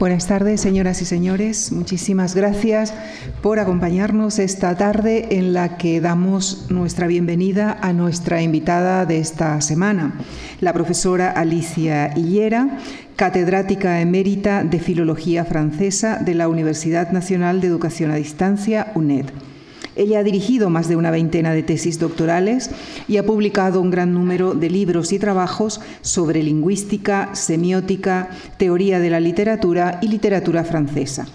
[0.00, 1.72] Buenas tardes, señoras y señores.
[1.72, 2.94] Muchísimas gracias
[3.42, 9.60] por acompañarnos esta tarde en la que damos nuestra bienvenida a nuestra invitada de esta
[9.60, 10.14] semana,
[10.62, 12.78] la profesora Alicia Hillera,
[13.14, 19.26] catedrática emérita de Filología Francesa de la Universidad Nacional de Educación a Distancia, UNED.
[20.00, 22.70] Ella ha dirigido más de una veintena de tesis doctorales
[23.06, 29.10] y ha publicado un gran número de libros y trabajos sobre lingüística, semiótica, teoría de
[29.10, 31.26] la literatura y literatura francesa.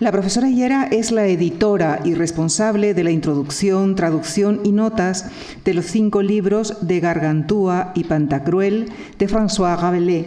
[0.00, 5.30] La profesora Hiera es la editora y responsable de la introducción, traducción y notas
[5.64, 10.26] de los cinco libros de Gargantúa y Pantagruel de François Rabelais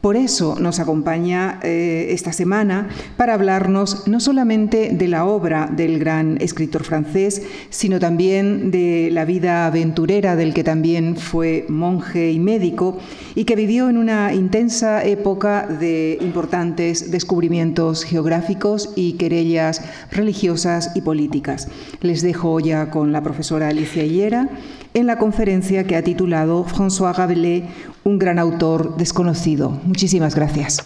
[0.00, 5.98] por eso nos acompaña eh, esta semana para hablarnos no solamente de la obra del
[5.98, 12.38] gran escritor francés, sino también de la vida aventurera del que también fue monje y
[12.38, 12.98] médico
[13.34, 21.00] y que vivió en una intensa época de importantes descubrimientos geográficos y querellas religiosas y
[21.00, 21.68] políticas.
[22.02, 24.48] Les dejo ya con la profesora Alicia Hillera
[24.94, 27.64] en la conferencia que ha titulado François Rabelais,
[28.04, 29.70] un gran autor desconocido.
[29.84, 30.78] Muchísimas gracias.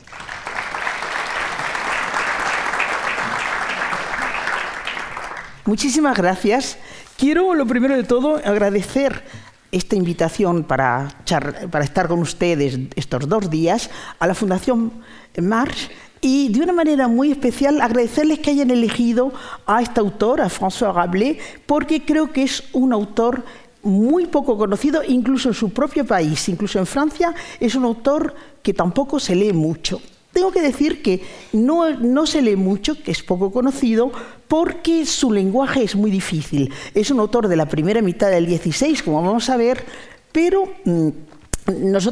[5.64, 6.76] Muchísimas gracias.
[7.16, 9.22] Quiero, lo primero de todo, agradecer
[9.70, 11.08] esta invitación para,
[11.70, 14.92] para estar con ustedes estos dos días a la Fundación
[15.40, 19.32] March y de una manera muy especial agradecerles que hayan elegido
[19.66, 23.44] a este autor, a François Rabelais, porque creo que es un autor
[23.82, 28.74] muy poco conocido, incluso en su propio país, incluso en Francia, es un autor que
[28.74, 30.00] tampoco se lee mucho.
[30.32, 31.20] Tengo que decir que
[31.52, 34.10] no, no, se lee mucho, que es poco conocido,
[34.48, 36.72] porque su lenguaje es muy difícil.
[36.94, 39.84] Es un autor de la primera mitad del 16, como vamos a ver,
[40.32, 40.72] pero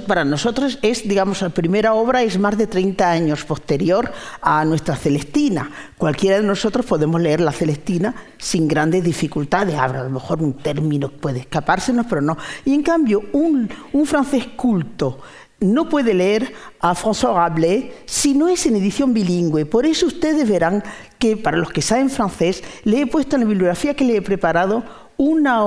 [0.06, 4.94] para nosotros es, digamos, la primera obra es más de 30 años posterior a nuestra
[4.96, 5.70] Celestina.
[5.98, 9.74] Cualquiera de nosotros podemos leer la Celestina sin grandes dificultades.
[9.74, 12.36] Habrá a lo mejor un término que puede escapársenos, pero no.
[12.64, 15.20] Y en cambio, un, un francés culto
[15.60, 19.66] no puede leer a François Rabelais si no es en edición bilingüe.
[19.66, 20.82] Por eso ustedes verán
[21.18, 24.22] que, para los que saben francés, le he puesto en la bibliografía que le he
[24.22, 24.84] preparado
[25.18, 25.62] una,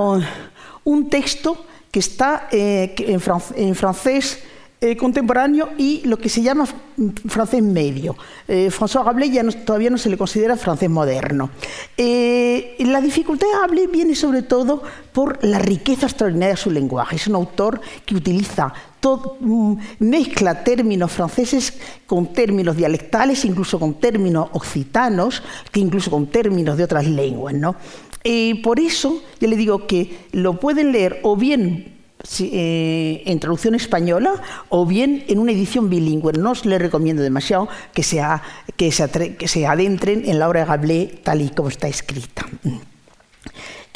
[0.84, 4.42] un texto que está eh, en, francés
[4.80, 6.66] eh, contemporáneo y lo que se llama
[7.28, 8.16] francés medio.
[8.48, 11.50] Eh, François Rabelais ya todavía no se le considera francés moderno.
[11.96, 14.82] la dificultad de Rabelais viene sobre todo
[15.12, 17.14] por la riqueza extraordinaria de su lenguaje.
[17.14, 18.74] Es un autor que utiliza
[19.38, 21.74] mm, mezcla términos franceses
[22.06, 27.54] con términos dialectales, incluso con términos occitanos, que incluso con términos de otras lenguas.
[27.54, 27.76] ¿no?
[28.24, 31.94] Y por eso yo le digo que lo pueden leer o bien
[32.40, 34.32] eh, en traducción española
[34.70, 36.32] o bien en una edición bilingüe.
[36.32, 38.42] No os le recomiendo demasiado que, sea,
[38.76, 42.46] que, se, que se adentren en la obra de Gablé tal y como está escrita.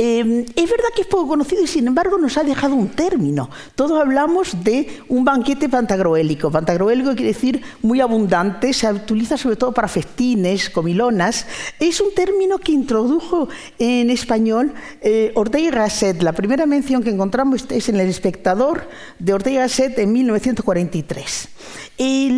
[0.01, 3.51] Em, es verdad que es poco conocido y sin embargo nos ha dejado un término.
[3.75, 6.53] Todos hablamos de un banquete pantagroélico.
[6.53, 11.49] Pantagroélico quiere decir muy abundante, se utiliza sobre todo para festines, comilonas.
[11.81, 13.49] Es un término que introdujo
[13.81, 16.23] en español eh, Ortega y Gasset.
[16.23, 18.89] La primera mención que encontramos es en El Espectador
[19.19, 21.49] de Ortega y Gasset en 1943.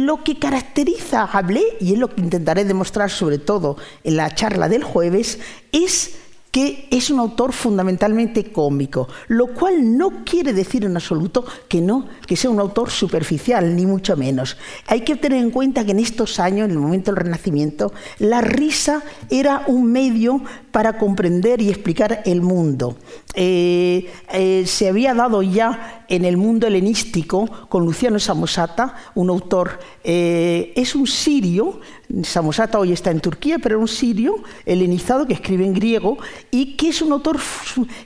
[0.06, 4.34] lo que caracteriza a Hablé, y es lo que intentaré demostrar sobre todo en la
[4.34, 5.38] charla del jueves,
[5.72, 6.14] es
[6.50, 12.08] que es un autor fundamentalmente cómico, lo cual no quiere decir en absoluto que no,
[12.26, 14.56] que sea un autor superficial, ni mucho menos.
[14.86, 18.40] Hay que tener en cuenta que en estos años, en el momento del Renacimiento, la
[18.40, 20.42] risa era un medio
[20.72, 22.96] para comprender y explicar el mundo.
[23.34, 29.78] Eh, eh, se había dado ya en el mundo helenístico con Luciano Samosata, un autor,
[30.02, 31.80] eh, es un sirio,
[32.24, 36.18] Samosata hoy está en Turquía, pero era un sirio helenizado que escribe en griego
[36.50, 37.38] y que es un autor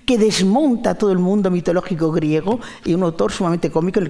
[0.04, 4.00] que desmonta todo el mundo mitológico griego y un autor sumamente cómico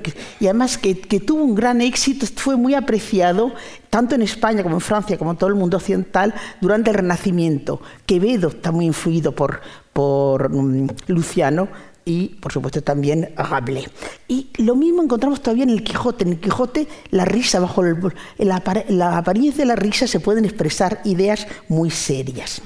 [0.40, 3.52] y además que, que tuvo un gran éxito, fue muy apreciado
[3.94, 7.80] tanto en España como en Francia, como en todo el mundo occidental, durante el Renacimiento.
[8.04, 9.60] Quevedo está muy influido por,
[9.92, 11.68] por mm, Luciano
[12.04, 13.88] y, por supuesto, también Rabelais.
[14.26, 16.24] Y lo mismo encontramos todavía en el Quijote.
[16.24, 21.00] En el Quijote, la risa, bajo la, la apariencia de la risa, se pueden expresar
[21.04, 22.62] ideas muy serias.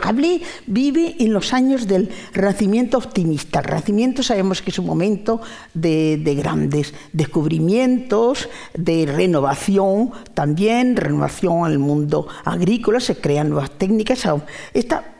[0.00, 3.60] Rabelais vive en los años del Renacimiento optimista.
[3.60, 5.40] El Renacimiento sabemos que es un momento
[5.74, 14.26] de, grandes descubrimientos, de renovación también, renovación en el mundo agrícola, se crean nuevas técnicas.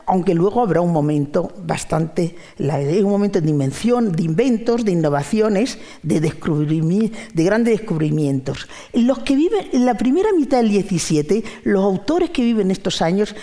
[0.05, 6.19] Aunque luego habrá un momento bastante, un momento de invención, de inventos, de innovaciones, de,
[6.19, 8.67] de grandes descubrimientos.
[8.93, 13.35] Los que viven en la primera mitad del 17, los autores que viven estos años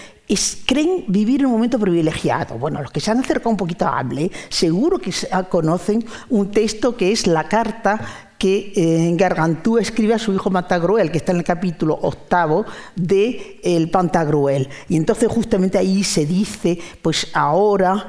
[0.66, 2.58] creen vivir en un momento privilegiado.
[2.58, 5.12] Bueno, los que se han acercado un poquito a Hable, seguro que
[5.48, 11.10] conocen un texto que es la carta que eh, Gargantúa escribe a su hijo Pantagruel,
[11.10, 12.64] que está en el capítulo octavo
[12.94, 14.68] de El Pantagruel.
[14.88, 18.06] Y entonces justamente ahí se dice, pues ahora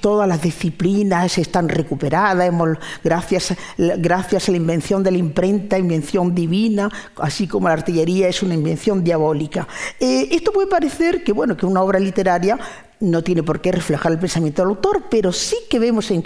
[0.00, 2.52] todas las disciplinas están recuperadas,
[3.04, 8.42] gracias, gracias a la invención de la imprenta, invención divina, así como la artillería es
[8.42, 9.68] una invención diabólica.
[10.00, 12.58] Eh, esto puede parecer que, bueno, que una obra literaria
[13.00, 16.24] no tiene por qué reflejar el pensamiento del autor, pero sí que vemos en,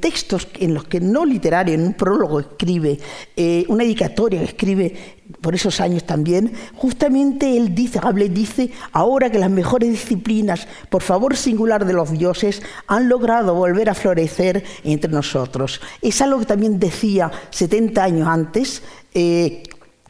[0.00, 2.98] textos en los que no literario, en un prólogo escribe,
[3.36, 9.30] eh, una dedicatoria que escribe por esos años también, justamente él dice, Hable dice, ahora
[9.30, 14.62] que las mejores disciplinas, por favor singular de los dioses, han logrado volver a florecer
[14.84, 15.80] entre nosotros.
[16.00, 18.82] Es algo que también decía 70 años antes,
[19.14, 19.62] eh,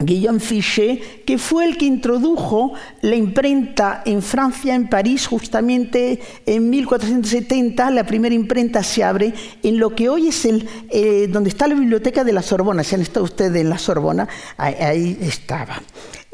[0.04, 6.70] Guillaume Fichet, que fue el que introdujo la imprenta en Francia, en París, justamente en
[6.70, 7.90] 1470.
[7.90, 9.32] La primera imprenta se abre
[9.62, 12.84] en lo que hoy es el, eh, donde está la biblioteca de la Sorbona.
[12.84, 15.82] Si han estado ustedes en la Sorbona, ahí, estaba.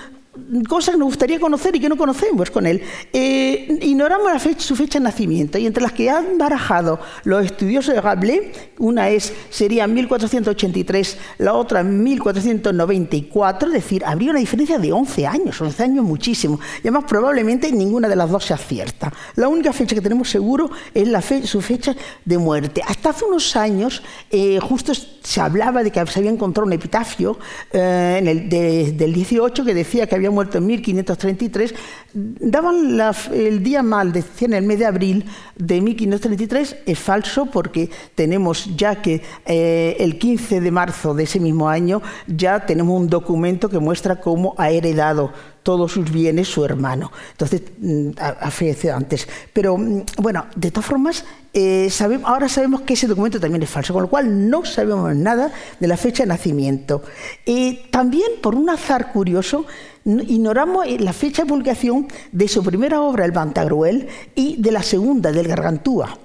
[0.68, 2.82] cosas que nos gustaría conocer y que no conocemos con él.
[3.12, 8.02] Eh, ignoramos su fecha de nacimiento y entre las que han barajado los estudiosos de
[8.02, 15.28] Rabelais, una es, sería 1483, la otra 1494, es decir, habría una diferencia de 11
[15.28, 19.14] años, 11 años muchísimo, y además probablemente ninguna de las dos sea cierta.
[19.36, 21.96] La única fecha que tenemos seguro es la su fecha
[22.26, 22.82] de muerte.
[22.86, 27.40] Hasta hace unos años, eh, justo se hablaba de que se había encontrado un epitafio
[27.72, 31.74] eh, del 18 que decía que había muerto en 1533,
[32.14, 33.00] daban
[33.32, 35.26] el día mal, decían el mes de abril
[35.56, 41.40] de 1533, es falso porque tenemos ya que eh, el 15 de marzo de ese
[41.40, 45.32] mismo año ya tenemos un documento que muestra cómo ha heredado
[45.64, 47.12] todos sus bienes su hermano.
[47.32, 49.28] Entonces, mm, ha fallecido antes.
[49.54, 51.26] Pero mm, bueno, de todas formas,
[51.56, 51.88] eh,
[52.24, 55.88] ahora sabemos que ese documento también es falso, con lo cual no sabemos nada de
[55.88, 57.04] la fecha de nacimiento.
[57.46, 59.66] Eh, también, por un azar curioso,
[60.06, 64.84] ignoramos eh, la fecha de publicación de su primera obra, El Pantagruel, y de la
[64.84, 66.18] segunda, del Gargantúa.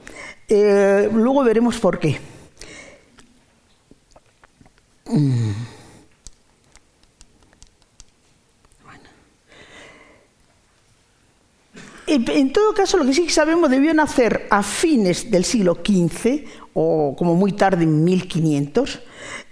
[0.49, 2.19] luego veremos por qué.
[5.07, 5.79] Mm.
[12.09, 17.15] En todo caso, lo que sí sabemos debió nacer a fines del siglo XV, o
[17.19, 19.01] como muy tarde en 1500,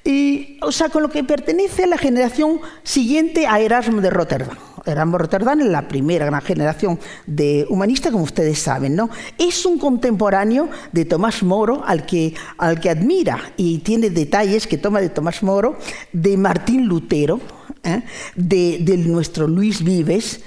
[0.07, 4.57] y, o sea, con lo que pertenece a la generación siguiente a Erasmo de Rotterdam.
[4.87, 8.95] Erasmo de Rotterdam es la primera gran generación de humanistas, como ustedes saben.
[8.95, 9.11] ¿no?
[9.37, 14.79] Es un contemporáneo de Tomás Moro, al que, al que admira y tiene detalles que
[14.79, 15.77] toma de Tomás Moro,
[16.13, 17.41] de Martín Lutero,
[17.83, 18.03] ¿eh?
[18.37, 20.41] de, de nuestro Luis Vives,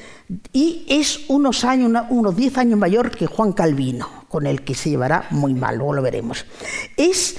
[0.53, 4.91] y es unos años, unos 10 años mayor que Juan Calvino, con el que se
[4.91, 6.45] llevará muy mal, luego lo veremos.
[6.97, 7.35] Es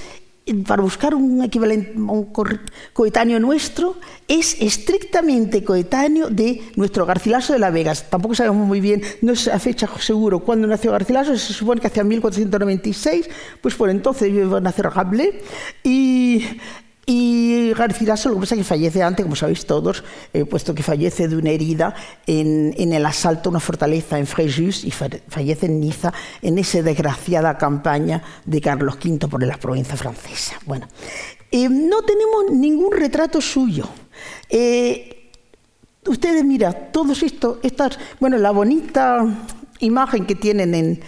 [0.65, 1.93] para buscar un equivalente,
[2.93, 3.95] coetáneo nuestro,
[4.27, 7.93] es estrictamente coetáneo de nuestro Garcilaso de la Vega.
[7.95, 11.87] Tampoco sabemos muy bien, no es a fecha seguro cuándo nació Garcilaso, se supone que
[11.87, 13.29] hacia 1496,
[13.61, 15.35] pues por entonces iba a nacer Rabelais.
[15.83, 16.45] Y
[17.05, 20.03] y Garcilaso lo que pasa es que fallece antes, como sabéis todos,
[20.33, 21.95] eh, puesto que fallece de una herida
[22.27, 27.57] en, el asalto a una fortaleza en Fréjus y fallece en Niza en esa desgraciada
[27.57, 30.59] campaña de Carlos V por la provincia francesa.
[30.65, 30.87] Bueno,
[31.51, 33.87] eh, no tenemos ningún retrato suyo.
[34.49, 35.31] Eh,
[36.05, 39.25] ustedes, mira, todos estos, estas, bueno, la bonita
[39.81, 40.99] imagen que tienen en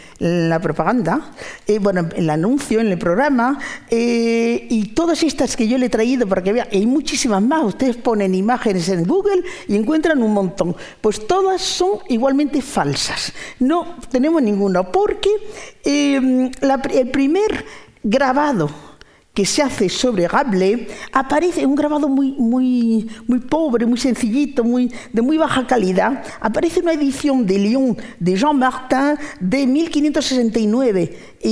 [0.49, 1.31] la propaganda,
[1.67, 5.87] eh, bueno, en el anuncio, en el programa, eh, y todas estas que yo le
[5.87, 10.21] he traído para que vean, hay muchísimas más, ustedes ponen imágenes en Google y encuentran
[10.21, 15.29] un montón, pues todas son igualmente falsas, no tenemos ninguna, porque
[15.83, 16.51] eh,
[16.93, 17.65] el primer
[18.03, 18.69] grabado
[19.33, 24.91] que se hace sobre Gable aparece un grabado muy, muy, muy pobre, muy sencillito, muy,
[25.11, 26.23] de muy baja calidad.
[26.39, 31.49] Aparece una edición de Lyon de Jean Martin de 1569 y,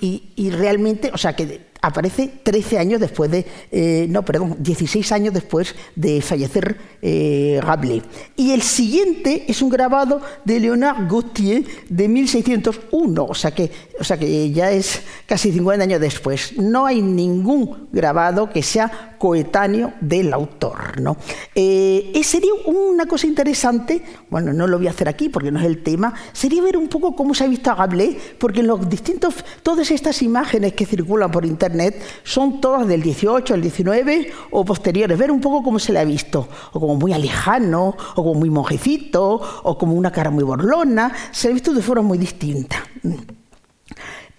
[0.00, 5.12] y, y realmente, o sea que aparece 13 años después de, eh, no, perdón, 16
[5.12, 8.02] años después de fallecer eh, Rabelais.
[8.36, 13.70] Y el siguiente es un grabado de Leonard Gautier de 1601, o sea, que,
[14.00, 16.56] o sea que ya es casi 50 años después.
[16.58, 21.00] No hay ningún grabado que sea coetáneo del autor.
[21.00, 21.16] ¿no?
[21.54, 25.64] Eh, sería una cosa interesante, bueno, no lo voy a hacer aquí porque no es
[25.64, 29.34] el tema, sería ver un poco cómo se ha visto a Rabelais, porque los distintos,
[29.62, 35.18] todas estas imágenes que circulan por internet son todas del 18 al 19 o posteriores,
[35.18, 38.50] ver un poco cómo se le ha visto, o como muy alejano, o como muy
[38.50, 42.84] monjecito, o como una cara muy borlona, se ha visto de forma muy distinta.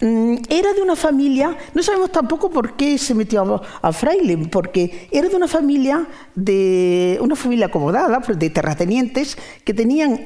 [0.02, 5.08] Mm, era de una familia, no sabemos tampoco por qué se metió a, fraile, porque
[5.10, 10.18] era de una familia de una familia acomodada, de terratenientes que tenían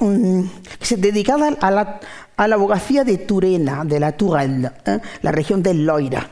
[0.78, 2.00] que se dedicada a la,
[2.36, 4.98] a la abogacía de Turena, de la Touraine, ¿eh?
[5.22, 6.28] la región del Loira.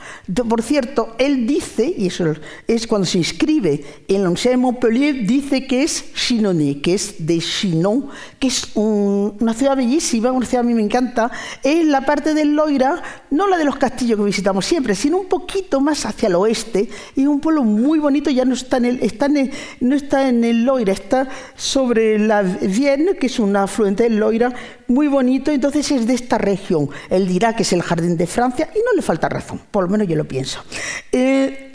[0.49, 2.35] Por cierto, él dice, y eso
[2.67, 7.27] es cuando se inscribe en la Universidad de Montpellier, dice que es Chinonais, que es
[7.27, 11.31] de Chinon, que es una ciudad bellísima, una ciudad a mí me encanta,
[11.63, 15.27] es la parte del Loira, no la de los castillos que visitamos siempre, sino un
[15.27, 19.53] poquito más hacia el oeste, y un pueblo muy bonito, ya no está en el,
[19.81, 24.53] no está en el Loira, está sobre la Vienne, que es un afluente del Loira,
[24.89, 26.91] muy bonito, entonces es de esta región.
[27.11, 29.91] Él dirá que es el jardín de Francia y no le falta razón, por lo
[29.91, 30.63] menos yo lo pienso.
[31.11, 31.73] Eh,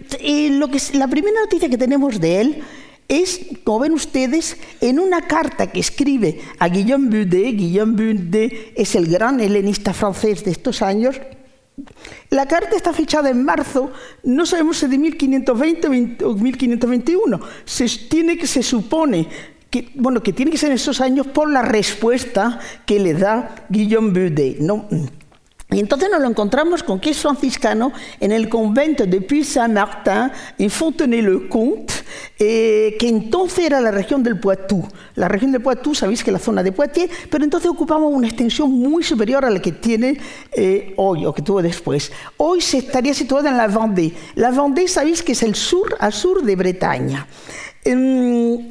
[0.51, 2.63] lo que la primera noticia que tenemos de él
[3.07, 7.55] es, como ven ustedes, en una carta que escribe a Guillaume Budet.
[7.55, 11.19] Guillaume Budet es el gran helenista francés de estos años.
[12.29, 13.91] La carta está fechada en marzo,
[14.23, 17.39] no sabemos si de 1520 o 1521.
[17.65, 19.27] Se, tiene que, se supone
[19.69, 23.55] que, bueno, que tiene que ser en esos años por la respuesta que le da
[23.69, 24.59] Guillaume Budet.
[24.59, 24.87] ¿no?
[25.69, 30.69] Y entonces nos lo encontramos con que es franciscano en el convento de Puy-Saint-Martin, en
[30.69, 31.93] Fontenay-le-Comte,
[32.39, 34.87] eh, que entonces era la región del Poitou.
[35.15, 38.27] La región del Poitou, sabéis que es la zona de Poitiers, pero entonces ocupamos una
[38.27, 40.17] extensión muy superior a la que tiene
[40.53, 42.13] eh, hoy o que tuvo después.
[42.37, 44.13] Hoy se estaría situada en la Vendée.
[44.35, 47.27] La Vendée, sabéis que es el sur al sur de Bretaña.
[47.83, 48.69] Em,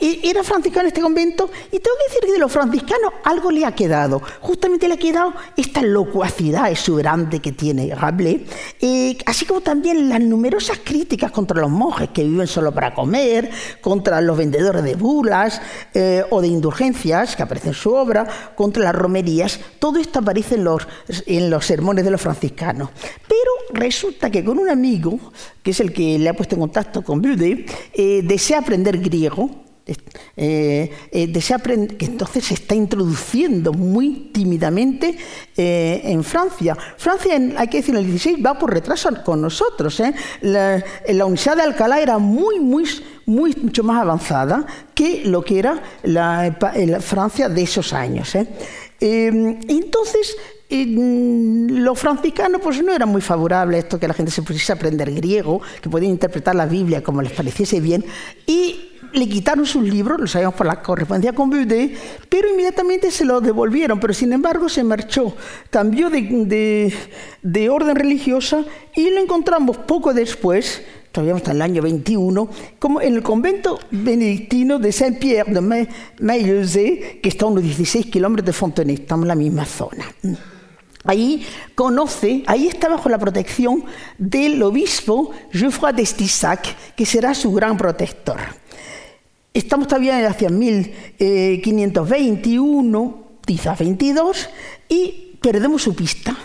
[0.00, 3.72] era franciscano este convento y tengo que decir que de los franciscanos algo le ha
[3.72, 4.22] quedado.
[4.40, 8.42] Justamente le ha quedado esta locuacidad exuberante que tiene Rabelais,
[8.80, 13.50] eh, así como también las numerosas críticas contra los monjes que viven solo para comer,
[13.80, 15.60] contra los vendedores de bulas
[15.92, 19.60] eh, o de indulgencias que aparecen en su obra, contra las romerías.
[19.78, 20.86] Todo esto aparece en los,
[21.26, 22.90] en los sermones de los franciscanos.
[23.26, 25.18] Pero resulta que con un amigo,
[25.62, 29.33] que es el que le ha puesto en contacto con Bude, eh, desea aprender griego.
[30.36, 35.14] Eh, eh, aprender, que entonces se está introduciendo muy tímidamente
[35.56, 36.74] en Francia.
[36.96, 40.00] Francia, hay que decir, en el 16 va por retraso con nosotros.
[40.40, 42.84] La, la, Universidad de Alcalá era muy, muy,
[43.26, 44.64] muy, mucho más avanzada
[44.94, 48.34] que lo que era la, la Francia de esos años.
[49.00, 50.36] entonces,
[50.70, 55.12] los franciscanos pues no era muy favorable esto que la gente se pusiese a aprender
[55.12, 58.04] griego, que podían interpretar la Biblia como les pareciese bien,
[58.46, 61.94] y le quitaron sus libros, lo sabíamos por la correspondencia con Bude,
[62.28, 65.36] pero inmediatamente se lo devolvieron, pero sin embargo se marchó,
[65.70, 66.92] cambió de,
[67.42, 72.48] de, orden religiosa y lo encontramos poco después, todavía hasta el año 21,
[72.80, 75.88] como en el convento benedictino de Saint-Pierre de
[76.20, 80.06] Maillezais, que está a unos 16 kilómetros de Fontenay, estamos en la misma zona.
[81.04, 83.84] Ahí conoce, ahí está bajo la protección
[84.16, 88.40] del obispo Geoffroy d'Estissac, que será su gran protector.
[89.54, 94.50] Estamos todavía hacia 1521, quizás 22,
[94.88, 96.36] y perdemos su pista.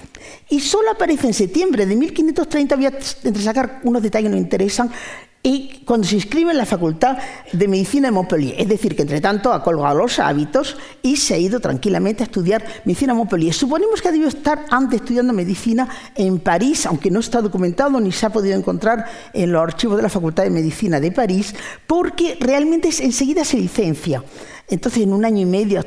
[0.48, 2.94] Y solo aparece en septiembre de 1530, voy a
[3.42, 4.92] sacar unos detalles que nos interesan,
[5.42, 7.18] y cuando se inscribe en la Facultad
[7.54, 8.56] de Medicina de Montpellier.
[8.60, 12.26] Es decir, que entre tanto ha colgado los hábitos y se ha ido tranquilamente a
[12.26, 13.54] estudiar medicina en Montpellier.
[13.54, 18.12] Suponemos que ha debido estar antes estudiando medicina en París, aunque no está documentado ni
[18.12, 21.56] se ha podido encontrar en los archivos de la Facultad de Medicina de París,
[21.88, 24.24] porque realmente enseguida se licencia.
[24.68, 25.84] Entonces, en un año y medio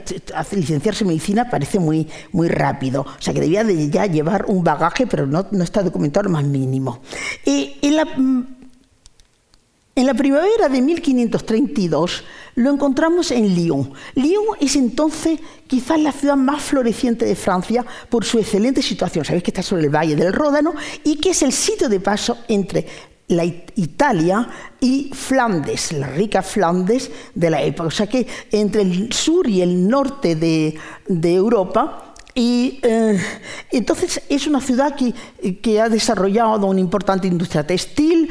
[0.53, 3.03] licenciarse en medicina parece muy, muy rápido.
[3.03, 6.45] O sea, que debía de ya llevar un bagaje, pero no, está documentado lo más
[6.45, 7.01] mínimo.
[7.45, 8.07] Y en la
[9.95, 13.93] en la primavera de 1532 lo encontramos en Lyon.
[14.15, 19.25] Lyon es entonces quizás la ciudad más floreciente de Francia por su excelente situación.
[19.25, 22.39] Sabéis que está sobre el valle del Ródano y que es el sitio de paso
[22.49, 22.87] entre
[23.29, 24.49] la Italia
[24.81, 27.89] y Flandes, la rica Flandes de la época.
[27.89, 33.19] O sea que entre el sur y el norte de, de Europa y eh,
[33.71, 38.29] entonces es una ciudad que, ha desarrollado una importante industria textil,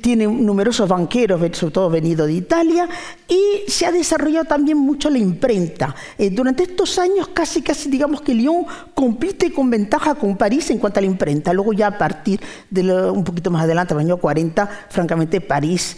[0.00, 2.88] tiene numerosos banqueros, sobre todo venidos de Italia,
[3.28, 5.94] y se ha desarrollado también mucho la imprenta.
[6.16, 10.78] Eh, durante estos años casi, casi digamos que Lyon compite con ventaja con París en
[10.78, 11.52] cuanto a la imprenta.
[11.52, 15.96] Luego ya a partir de un poquito más adelante, el año 40, francamente París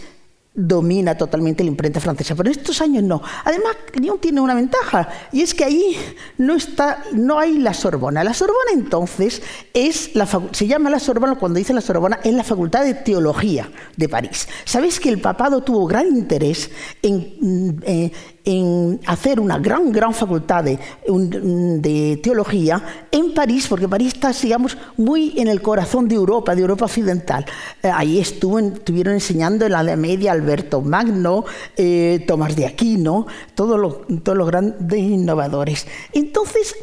[0.53, 3.21] domina totalmente la imprenta francesa, pero en estos años no.
[3.45, 5.95] Además, Lyon tiene una ventaja, y es que ahí
[6.37, 8.23] no, está, no hay la Sorbona.
[8.23, 9.41] La Sorbona entonces
[9.73, 13.71] es la, se llama la Sorbona, cuando dice la Sorbona, es la Facultad de Teología
[13.95, 14.47] de París.
[14.65, 16.69] Sabéis que el papado tuvo gran interés
[17.01, 18.11] en, mm, eh,
[18.45, 25.33] en hacer una gran, gran facultad de, teología en París, porque París está, digamos, muy
[25.37, 27.45] en el corazón de Europa, de Europa occidental.
[27.83, 31.45] Eh, ahí estuvo, estuvieron enseñando en la Edad Media Alberto Magno,
[31.75, 35.87] eh, Tomás de Aquino, todos los, todos los grandes innovadores.
[36.13, 36.75] Entonces,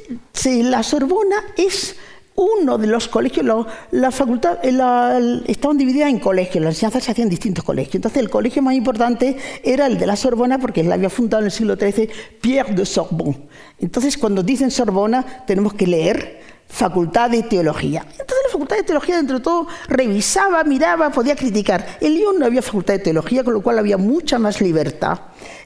[0.45, 1.97] la Sorbona es
[2.39, 3.45] uno de los colegios,
[3.91, 7.97] la, facultad, eh, estaban divididas en colegios, las enseñanzas se hacían en distintos colegios.
[7.97, 11.47] Entonces el colegio más importante era el de la Sorbona, porque la había fundado en
[11.47, 12.09] el siglo XIII
[12.41, 13.49] Pierre de Sorbonne.
[13.81, 18.03] Entonces cuando dicen Sorbona tenemos que leer Facultad de Teología.
[18.03, 21.99] Entonces la Facultad de Teología, dentro de todo, revisaba, miraba, podía criticar.
[22.01, 25.19] En Lyon no había Facultad de Teología, con lo cual había mucha más libertad.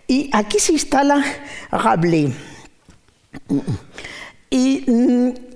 [0.06, 1.22] Y aquí se instala
[1.70, 2.32] Rabelais.
[4.48, 4.84] Y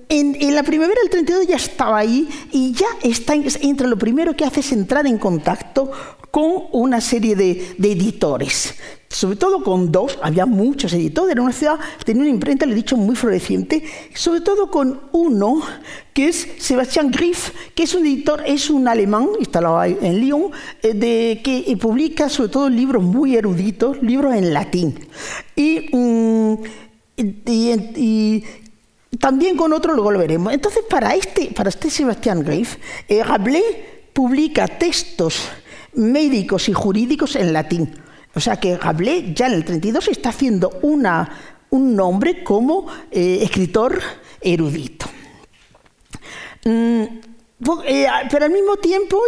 [0.09, 4.45] en, la primavera del 32 ya estaba ahí y ya está entre lo primero que
[4.45, 5.91] hace es entrar en contacto
[6.31, 8.75] con una serie de, editores,
[9.09, 12.75] sobre todo con dos, había muchos editores, era una ciudad, tenía una imprenta, le he
[12.75, 15.61] dicho, muy floreciente, sobre todo con uno
[16.13, 20.51] que es Sebastián Griff, que es un editor, es un alemán, instalado en Lyon,
[20.83, 24.99] eh, de, que publica sobre todo libros muy eruditos, libros en latín.
[25.55, 26.55] Y, mm,
[29.19, 30.53] también con otro, luego lo veremos.
[30.53, 32.77] Entonces, para este, para este Sebastián Greif,
[33.07, 33.75] eh, Rabelais
[34.13, 35.49] publica textos
[35.93, 37.91] médicos y jurídicos en latín.
[38.35, 41.29] O sea que Rabelais ya en el 32 está haciendo una,
[41.69, 43.99] un nombre como eh, escritor
[44.41, 45.07] erudito.
[46.65, 47.03] Mm,
[47.85, 49.19] eh, pero al mismo tiempo,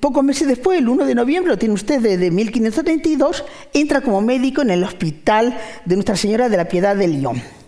[0.00, 4.60] pocos meses después, el 1 de noviembre, lo tiene usted de, 1532, entra como médico
[4.60, 7.61] en el hospital de Nuestra Señora de la Piedad de Lyon.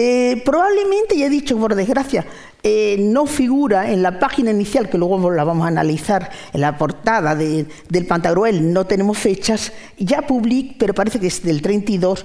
[0.00, 2.24] Eh, probablemente, ya he dicho por desgracia,
[2.62, 6.78] eh, no figura en la página inicial, que luego la vamos a analizar en la
[6.78, 12.24] portada del Pantagruel, no tenemos fechas, ya publica, pero parece que es del 32,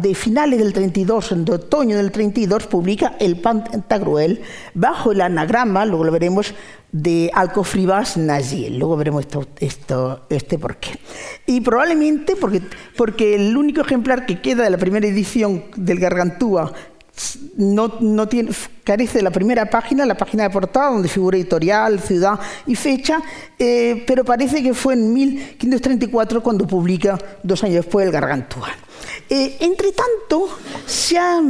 [0.00, 4.40] de finales del 32, de otoño del 32, publica el Pantagruel
[4.72, 6.54] bajo el anagrama, luego lo veremos,
[6.92, 8.78] de Alcofribas Naziel.
[8.78, 10.98] Luego veremos esto, esto, este por qué.
[11.46, 12.62] Y probablemente porque,
[12.96, 16.72] porque el único ejemplar que queda de la primera edición del Gargantúa
[18.84, 23.20] carece de la primera página, la página de portada, donde figura editorial, ciudad y fecha,
[23.58, 28.68] eh, pero parece que fue en 1534 cuando publica, dos años después, el Gargantúa.
[29.28, 30.48] Eh, entre tanto,
[30.86, 31.40] se ha...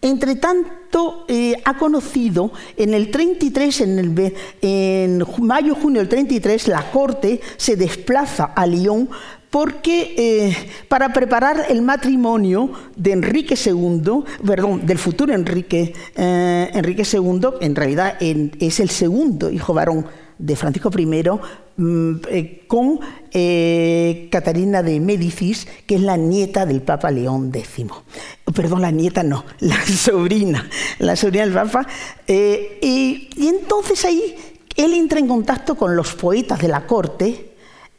[0.00, 6.88] Entre tanto, eh, ha conocido en el 33, en, el, en mayo-junio del 33, la
[6.92, 9.10] Corte se desplaza a Lyon
[9.50, 10.56] porque eh,
[10.88, 17.74] para preparar el matrimonio de Enrique II, perdón, del futuro Enrique, eh, Enrique II, en
[17.74, 20.06] realidad es el segundo hijo varón
[20.38, 23.00] de Francisco I, mm, eh, con
[23.32, 27.86] eh, Catarina de Médicis, que es la nieta del Papa León X.
[28.54, 31.86] Perdón, la nieta no, la sobrina, la sobrina del Papa.
[32.28, 34.34] y, y entonces ahí
[34.76, 37.48] él entra en contacto con los poetas de la corte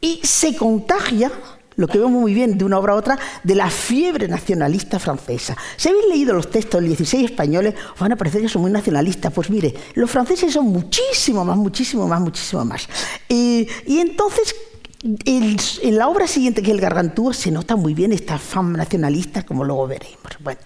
[0.00, 1.30] y se contagia
[1.76, 5.56] lo que vemos muy bien de una obra a otra, de la fiebre nacionalista francesa.
[5.76, 8.70] Si habéis leído los textos del 16 españoles, os van a parecer que son muy
[8.70, 9.32] nacionalistas.
[9.32, 12.86] Pues mire, los franceses son muchísimo más, muchísimo más, muchísimo más.
[13.28, 14.54] y entonces
[15.02, 19.44] en la obra siguiente, que es el Gargantúa, se nota muy bien esta fama nacionalista,
[19.44, 20.36] como luego veremos.
[20.40, 20.60] Bueno,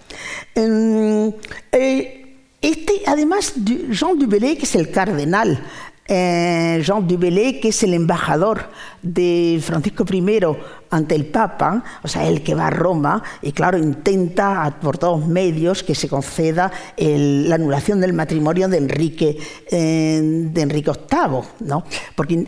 [0.54, 1.32] em,
[1.70, 5.64] eh, este, además, Jean Dubellay, que es el cardenal
[6.06, 8.68] eh, Jean Dubellay, que es el embajador
[9.02, 10.42] de Francisco I
[10.90, 15.26] ante el Papa, o sea, el que va a Roma, y claro, intenta por todos
[15.26, 19.38] medios que se conceda la anulación del matrimonio de Enrique,
[19.70, 21.84] eh, de Enrique VIII, ¿no?
[22.14, 22.44] porque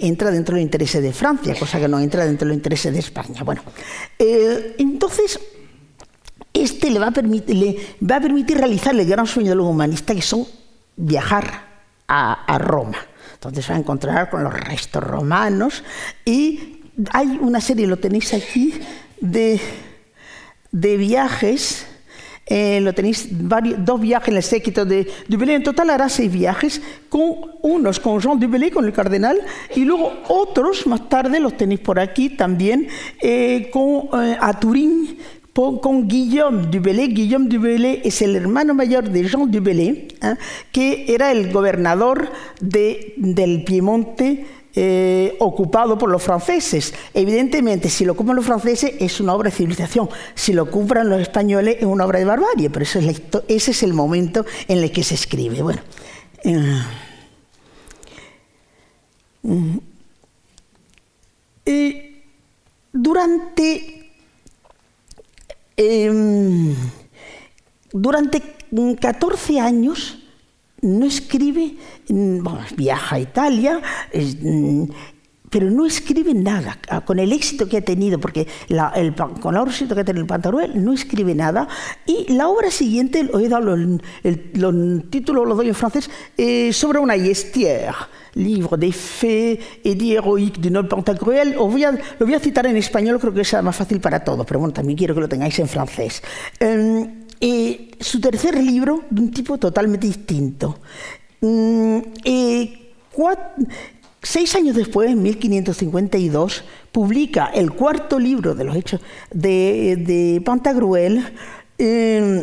[0.00, 2.92] entra dentro de los intereses de Francia, cosa que no entra dentro de los intereses
[2.92, 3.42] de España.
[3.44, 3.62] Bueno,
[4.18, 5.38] eh, entonces
[6.52, 7.10] este le va a
[8.20, 10.46] permitir realizar el gran sueño de los humanistas, que son
[10.96, 11.73] viajar
[12.08, 12.98] a, Roma.
[13.34, 15.84] Entonces va a encontrar con los restos romanos
[16.24, 18.80] y hay una serie, lo tenéis aquí,
[19.20, 19.60] de,
[20.70, 21.86] de viajes.
[22.46, 25.54] Eh, lo tenéis dos viajes en el séquito de Dubélé.
[25.54, 27.22] En total hará seis viajes, con
[27.62, 29.40] unos con Jean Dubélé, con el cardenal,
[29.74, 32.88] y luego otros más tarde los tenéis por aquí también
[33.22, 35.18] eh, con, eh, a Turín
[35.54, 37.08] con Guillaume du Bellay.
[37.14, 40.34] Guillaume du Bellay es el hermano mayor de Jean du Bellay, ¿eh?
[40.72, 42.28] que era el gobernador
[42.60, 46.92] de, del Piemonte eh, ocupado por los franceses.
[47.14, 51.20] Evidentemente, si lo ocupan los franceses es una obra de civilización, si lo ocupan los
[51.20, 54.90] españoles es una obra de barbarie, pero eso es ese es el momento en el
[54.90, 55.62] que se escribe.
[55.62, 55.80] Bueno,
[61.66, 62.22] eh,
[62.92, 64.03] durante
[65.76, 66.74] Eh,
[67.92, 68.42] durante
[69.00, 70.18] 14 años
[70.82, 71.76] no escribe,
[72.08, 73.80] mm, bueno, viaja a Italia,
[74.12, 74.84] es, mm,
[75.54, 76.78] pero no escribe nada.
[76.88, 80.22] Ah, con el éxito que ha tenido, porque el, con el éxito que ha tenido
[80.22, 81.68] el Pantaruel, no escribe nada.
[82.06, 86.98] Y la obra siguiente, he dado los, el, títulos, los doy en francés, eh, sobre
[86.98, 87.94] una yestière
[88.34, 91.54] livre de fe y de heroique de Noël Pantagruel.
[91.56, 94.24] Os voy a, lo voy a citar en español, creo que es más fácil para
[94.24, 96.20] todos, pero bueno, también quiero que lo tengáis en francés.
[96.60, 100.80] Um, y su tercer libro, de un tipo totalmente distinto.
[101.40, 103.64] Um, y cuatro,
[104.24, 109.00] seis años después, en 1552, publica el cuarto libro de los hechos
[109.32, 111.18] de, Pantagruel
[111.78, 112.42] um,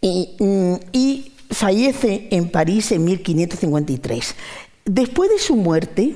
[0.00, 4.34] y, y fallece en París en 1553.
[4.86, 6.14] Después de su muerte,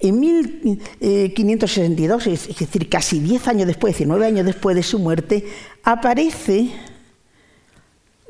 [0.00, 5.46] en 1562, es decir, casi 10 años después, 19 años después de su muerte,
[5.82, 6.70] aparece,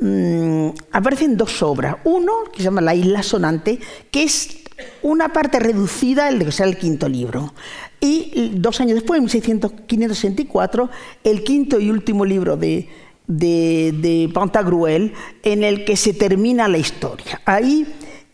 [0.00, 1.96] mm, aparecen dos obras.
[2.04, 3.78] Uno, que se llama La isla sonante,
[4.10, 4.58] que es
[5.02, 7.54] una parte reducida del que sea el quinto libro.
[8.00, 10.90] Y dos años después, en 1564,
[11.24, 12.88] el quinto y último libro de,
[13.26, 15.12] de Pantagruel,
[15.42, 17.40] en el que se termina la historia.
[17.44, 17.86] Ahí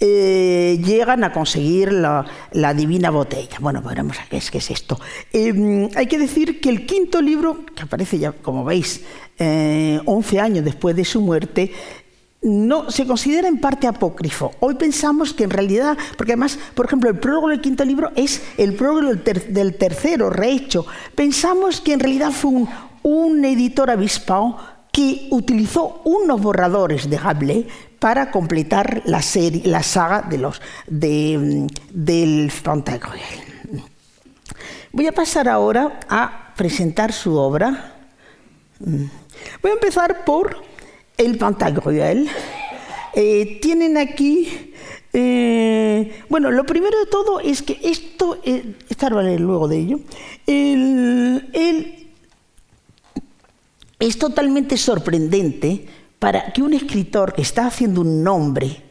[0.04, 2.26] eh, llegan a conseguir la,
[2.74, 3.58] divina botella.
[3.60, 4.98] Bueno, veremos qué es, qué es esto.
[5.32, 9.02] Em, hay que decir que el quinto libro, que aparece ya, como veis,
[9.38, 11.70] 11 eh, años después de su muerte,
[12.42, 14.52] no se considera en parte apócrifo.
[14.60, 18.42] Hoy pensamos que en realidad, porque además, por ejemplo, el prólogo del quinto libro es
[18.58, 20.84] el prólogo del, tercero, rehecho.
[21.14, 22.66] Pensamos que en realidad fue
[23.02, 24.56] un, editor avispado
[24.90, 27.66] que utilizó unos borradores de Rabelais
[27.98, 33.20] para completar la, serie, la saga de los, de, del Pantagruel.
[34.90, 37.94] Voy a pasar ahora a presentar su obra.
[38.80, 40.71] Voy a empezar por
[41.16, 42.28] el Pantagruel.
[43.14, 44.72] Eh, tienen aquí,
[45.12, 50.00] eh, bueno, lo primero de todo es que esto, eh, estar luego de ello,
[53.98, 55.86] es totalmente sorprendente
[56.18, 58.82] para que un escritor que está haciendo un nombre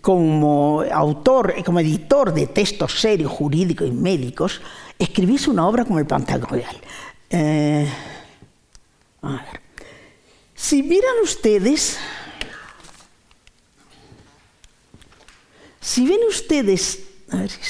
[0.00, 4.60] como autor, como editor de textos serios, jurídicos y médicos,
[4.98, 6.64] escribiese una obra como el Pantagruel.
[7.30, 7.88] Eh,
[9.22, 9.65] a ver.
[10.56, 11.98] Si miran ustedes,
[15.80, 17.60] si ven ustedes, a ver si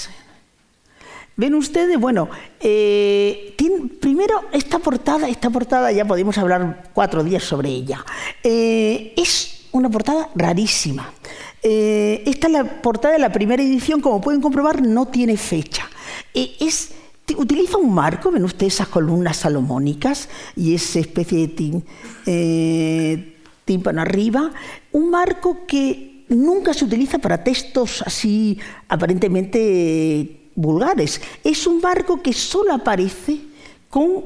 [1.39, 3.55] Ven ustedes, bueno, eh,
[4.01, 8.03] primero esta portada, esta portada ya podemos hablar cuatro días sobre ella.
[8.43, 11.13] Eh, es una portada rarísima.
[11.63, 15.91] Eh, esta es la portada de la primera edición, como pueden comprobar, no tiene fecha.
[16.33, 16.93] Es,
[17.35, 21.83] utiliza un marco, ven ustedes esas columnas salomónicas y esa especie de
[22.27, 24.53] eh, tímpano arriba,
[24.93, 28.59] un marco que nunca se utiliza para textos así
[28.89, 31.21] aparentemente vulgares.
[31.45, 33.41] Es un marco que solo aparece
[33.91, 34.25] con,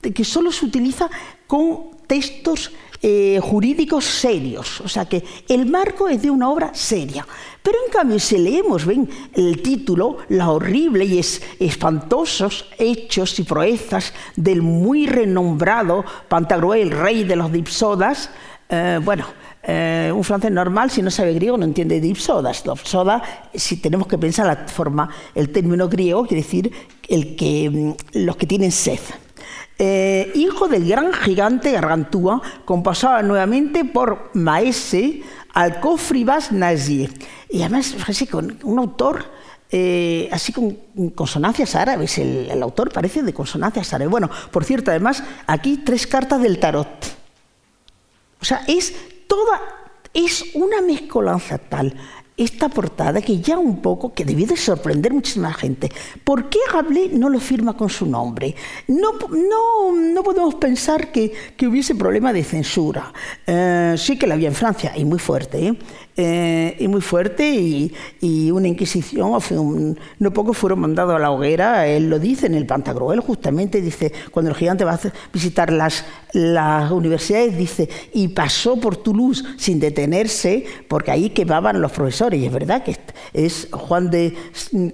[0.00, 1.08] que solo se utiliza
[1.46, 4.80] con textos eh, jurídicos serios.
[4.80, 7.26] O sea que el marco es de una obra seria.
[7.62, 11.20] Pero en cambio, si leemos, ven, el título, la horrible y
[11.60, 18.30] espantosos hechos y proezas del muy renombrado Pantagruel, rey de los dipsodas,
[18.68, 19.26] eh, bueno,
[19.62, 22.64] eh, un francés normal, si no sabe griego, no entiende dipsodas.
[22.64, 23.22] Dipsoda,
[23.54, 26.72] si tenemos que pensar la forma, el término griego quiere decir
[27.08, 28.98] el que, mm, los que tienen sed.
[29.78, 37.08] Eh, hijo del gran gigante Gargantúa, compasaba nuevamente por Maese al Cofribas Nazi.
[37.50, 39.24] Y además, así con un autor
[39.74, 40.76] eh, así con
[41.14, 42.18] consonancias árabes.
[42.18, 44.10] El, autor parece de consonancias árabes.
[44.10, 46.86] Bueno, por cierto, además, aquí tres cartas del tarot.
[48.38, 48.92] O sea, es
[49.26, 49.60] toda,
[50.12, 51.96] es una mezcolanza tal
[52.42, 55.90] esta portada que ya un poco, que debió de sorprender muchísima gente.
[56.24, 58.54] ¿Por qué Rabelais no lo firma con su nombre?
[58.88, 63.12] No, no, no podemos pensar que, que hubiese problema de censura.
[63.46, 65.66] Eh, sí que la había en Francia, y muy fuerte.
[65.66, 65.76] ¿eh?
[66.14, 72.10] Eh, y muy fuerte y, una inquisición, no pocos fueron mandados a la hoguera, él
[72.10, 75.00] lo dice en el Pantagruel, justamente dice, cuando el gigante va a
[75.32, 76.04] visitar las,
[76.90, 82.52] universidades, dice, y pasó por Toulouse sin detenerse, porque ahí quemaban los profesores, y es
[82.52, 82.96] verdad que
[83.32, 84.34] es Juan de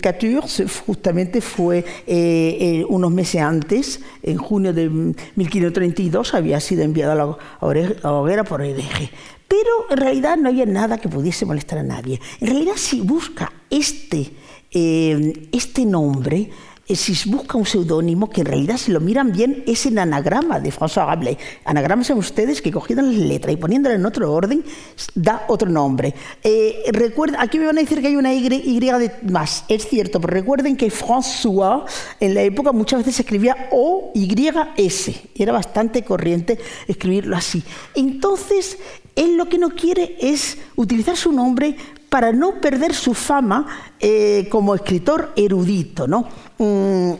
[0.00, 0.46] Cature,
[0.86, 7.14] justamente fue eh, eh, unos meses antes, en junio de 1532, había sido enviado a
[7.62, 9.10] la hoguera por hereje.
[9.48, 12.20] Pero en realidad no había nada que pudiese molestar a nadie.
[12.40, 14.30] En realidad si busca este,
[14.70, 16.50] eh, este nombre,
[16.88, 20.58] eh, si busca un seudónimo, que en realidad si lo miran bien es el anagrama
[20.58, 21.36] de François Rabelais.
[21.66, 24.64] Anagrama son ustedes que cogiendo la letra y poniéndola en otro orden
[25.14, 26.14] da otro nombre.
[26.42, 29.64] Eh, recuerda, aquí me van a decir que hay una Y, de más.
[29.68, 31.84] Es cierto, pero recuerden que François
[32.20, 35.30] en la época muchas veces escribía O-Y-S.
[35.34, 37.62] Era bastante corriente escribirlo así.
[37.94, 38.78] Entonces,
[39.18, 41.76] él lo que no quiere es utilizar su nombre
[42.08, 43.66] para no perder su fama
[43.98, 46.06] eh, como escritor erudito.
[46.06, 46.28] ¿no?
[46.58, 47.12] Mm,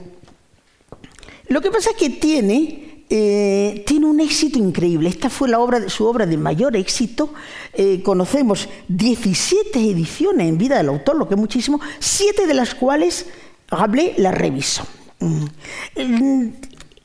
[1.49, 5.09] lo que pasa es que tiene, eh, tiene un éxito increíble.
[5.09, 7.35] Esta fue la obra, su obra de mayor éxito.
[7.75, 12.77] Eh, conocemos 17 ediciones en vida del autor, lo que es muchísimo, siete de las
[12.77, 13.27] cuales
[13.69, 14.85] Rabelais la revisó.
[15.19, 16.49] Mm,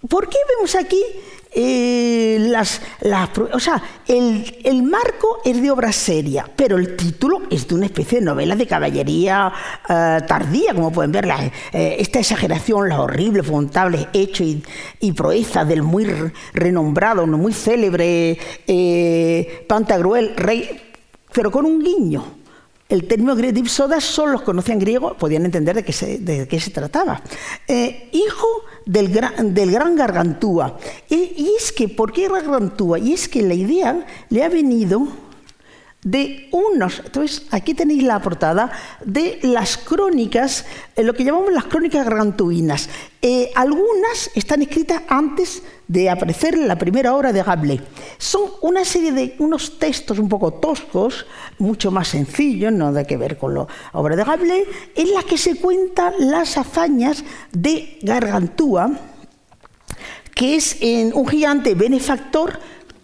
[0.07, 1.01] ¿Por qué vemos aquí
[1.55, 2.81] eh, las,
[3.53, 8.19] o sea, el, marco es de obra seria, pero el título es de una especie
[8.19, 9.51] de novela de caballería
[9.87, 11.27] eh, tardía, como pueden ver,
[11.71, 14.47] eh, esta exageración, los horribles, fontables hechos
[14.99, 16.07] y, proezas del muy
[16.53, 18.37] renombrado, muy célebre
[19.67, 20.81] Pantagruel, rey,
[21.31, 22.42] pero con un guiño
[22.89, 26.69] el término dipsodas solo los conocían griego, podían entender de qué se, de qué se
[26.69, 27.21] trataba.
[27.67, 28.47] Eh, hijo
[28.85, 30.77] del gran, del gran Gargantúa.
[31.09, 32.99] Y, es que, ¿por qué Gargantúa?
[32.99, 35.07] Y es que la idea le ha venido
[36.03, 38.71] de unos, entonces aquí tenéis la portada
[39.05, 42.89] de las crónicas, eh, lo que llamamos las crónicas gargantuinas.
[43.21, 47.81] Eh, algunas están escritas antes de aparecer la primera obra de Rabelais.
[48.17, 51.25] Son una serie de unos textos un poco toscos,
[51.57, 55.37] mucho más sencillos, no de que ver con la obra de Rabelais, en las que
[55.37, 58.91] se cuentan las hazañas de Gargantúa,
[60.35, 62.59] que es un gigante benefactor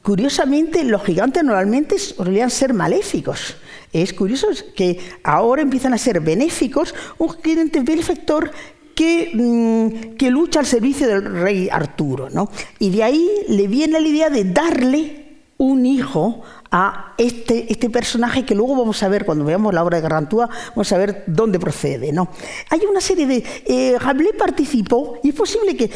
[0.09, 3.57] Curiosamente, los gigantes normalmente solían ser maléficos.
[3.93, 8.49] Es curioso que ahora empiezan a ser benéficos, un gigante benefactor
[8.95, 12.27] que, mm, que, lucha al servicio del rey Arturo.
[12.31, 12.49] ¿no?
[12.79, 15.25] Y de ahí le viene la idea de darle
[15.57, 19.97] un hijo a este, este, personaje que luego vamos a ver cuando veamos la obra
[19.97, 22.11] de Garantúa, vamos a ver dónde procede.
[22.11, 22.29] ¿no?
[22.69, 23.43] Hay una serie de...
[23.65, 25.89] Eh, Rabelais participó, y es posible que...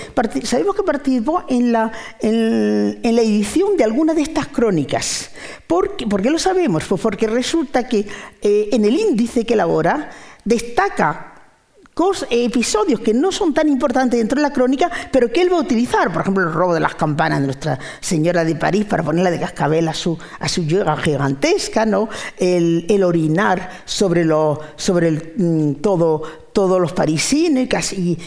[0.44, 5.30] Sabemos que participó en la, en, la edición de alguna de estas crónicas.
[5.68, 6.86] ¿Por qué, lo sabemos?
[6.86, 8.08] Pues porque resulta que
[8.42, 10.10] eh, en el índice que elabora
[10.44, 11.33] destaca
[12.30, 15.62] episodios que no son tan importantes dentro de la crónica, pero que él va a
[15.62, 19.32] utilizar, por ejemplo, el robo de las campanas de Nuestra Señora de París para ponerla
[19.32, 22.10] de cascabel a su, a su gigantesca, ¿no?
[22.38, 28.18] el, orinar sobre, lo, sobre el, mm, todo, todos los parisines y,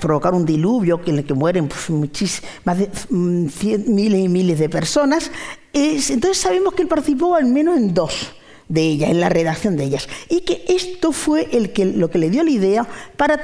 [0.00, 3.46] provocar un diluvio en el que mueren pues, más de mm,
[3.86, 5.30] miles y miles de personas.
[5.72, 8.39] entonces sabemos que él participó al menos en dos
[8.70, 10.08] de ella, en la redacción de ellas.
[10.30, 13.38] Y que esto fue el que, lo que le dio la idea para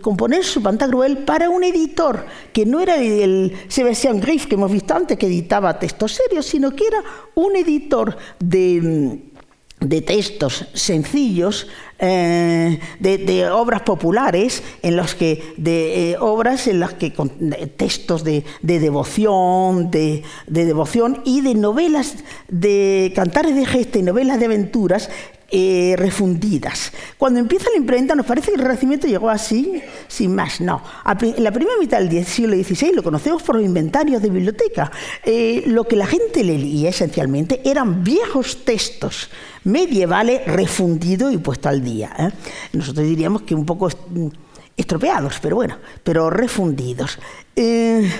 [0.00, 4.94] componer su Pantagruel para un editor, que no era el Sebastián Griff que hemos visto
[4.94, 7.02] antes, que editaba textos serios, sino que era
[7.34, 9.20] un editor de
[9.84, 11.68] de textos sencillos,
[11.98, 17.12] eh, de, obras populares, en los que, de eh, obras en las que
[17.76, 22.16] textos de, devoción, de, devoción y de novelas
[22.48, 25.08] de cantares de gesta y novelas de aventuras
[25.56, 26.92] eh, refundidas.
[27.16, 30.60] Cuando empieza la imprenta nos parece que el Renacimiento llegó así, sin más.
[30.60, 30.82] No.
[31.20, 34.90] En la primera mitad del siglo XVI lo conocemos por los inventarios de biblioteca.
[35.66, 39.30] lo que la gente leía esencialmente eran viejos textos
[39.64, 42.14] medievales refundidos y puestos al día.
[42.18, 42.30] ¿eh?
[42.72, 43.88] Nosotros diríamos que un poco
[44.76, 47.18] estropeados, pero bueno, pero refundidos.
[47.56, 48.10] Eh,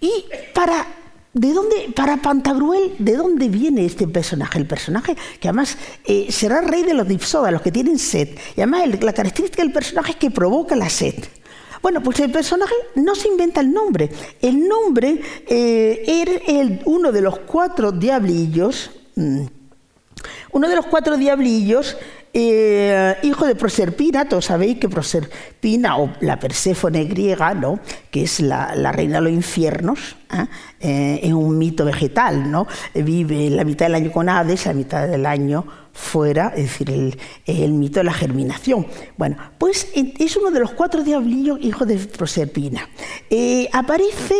[0.00, 0.24] y
[0.54, 0.86] para
[1.34, 4.56] ¿De dónde, para Pantagruel, ¿de dónde viene este personaje?
[4.56, 8.28] El personaje que además eh, será rey de los dipsodas, los que tienen sed.
[8.56, 11.14] Y además la característica del personaje es que provoca la sed.
[11.82, 14.10] Bueno, pues el personaje no se inventa el nombre.
[14.40, 18.92] El nombre era el, uno de los cuatro diablillos.
[19.16, 19.46] Mm,
[20.52, 21.96] uno de los cuatro diablillos,
[22.32, 27.80] eh, hijo de Proserpina, todos sabéis que Proserpina, o la Perséfone griega, ¿no?
[28.10, 30.46] que es la, reina de los infiernos, ¿eh?
[30.86, 32.66] Eh, es un mito vegetal, ¿no?
[32.92, 37.18] vive la mitad del año con Hades, la mitad del año fuera, es decir, el,
[37.46, 38.86] el, mito de la germinación.
[39.16, 42.86] Bueno, pues es uno de los cuatro diablillos hijos de Proserpina.
[43.30, 44.34] Eh, aparece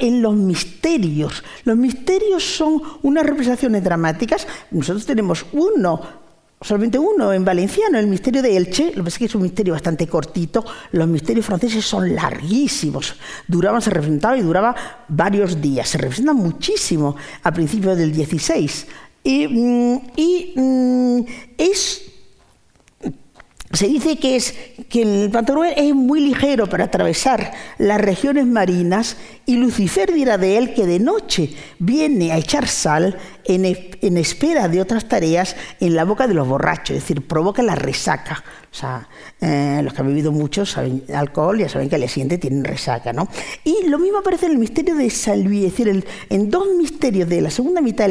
[0.00, 1.44] en los misterios.
[1.64, 4.46] Los misterios son unas representaciones dramáticas.
[4.70, 6.23] Nosotros tenemos uno
[6.60, 9.74] solamente uno en valenciano, el misterio de Elche, lo que es que es un misterio
[9.74, 14.74] bastante cortito, los misterios franceses son larguísimos, duraban, se representaba y duraba
[15.08, 18.86] varios días, se representan muchísimo a principios del 16.
[19.24, 20.00] Y, mm,
[20.56, 21.26] mm,
[21.58, 22.14] es
[23.74, 24.54] se dice que, es,
[24.88, 30.56] que el pantalón es muy ligero para atravesar las regiones marinas y Lucifer dirá de
[30.56, 36.04] él que de noche viene a echar sal en, espera de otras tareas en la
[36.04, 38.42] boca de los borrachos, es decir, provoca la resaca.
[38.70, 39.08] O sea,
[39.40, 43.12] eh, los que han bebido mucho saben alcohol ya saben que al siguiente tienen resaca,
[43.12, 43.28] ¿no?
[43.62, 47.28] Y lo mismo aparece en el misterio de San Luis, es decir, en dos misterios
[47.28, 48.10] de la segunda mitad,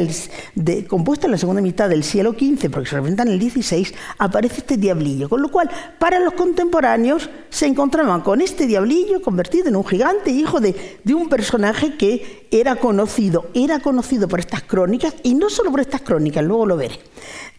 [0.54, 3.88] de, compuestos en la segunda mitad del siglo XV, porque se representan en el XVI,
[4.16, 5.28] aparece este diablillo.
[5.28, 5.68] Con lo cual,
[5.98, 10.74] para los contemporáneos se encontraban con este diablillo convertido en un gigante, hijo de,
[11.14, 16.02] un personaje que era conocido, era conocido por estas crónicas, y no solo por estas
[16.02, 17.00] crónicas, luego lo veré.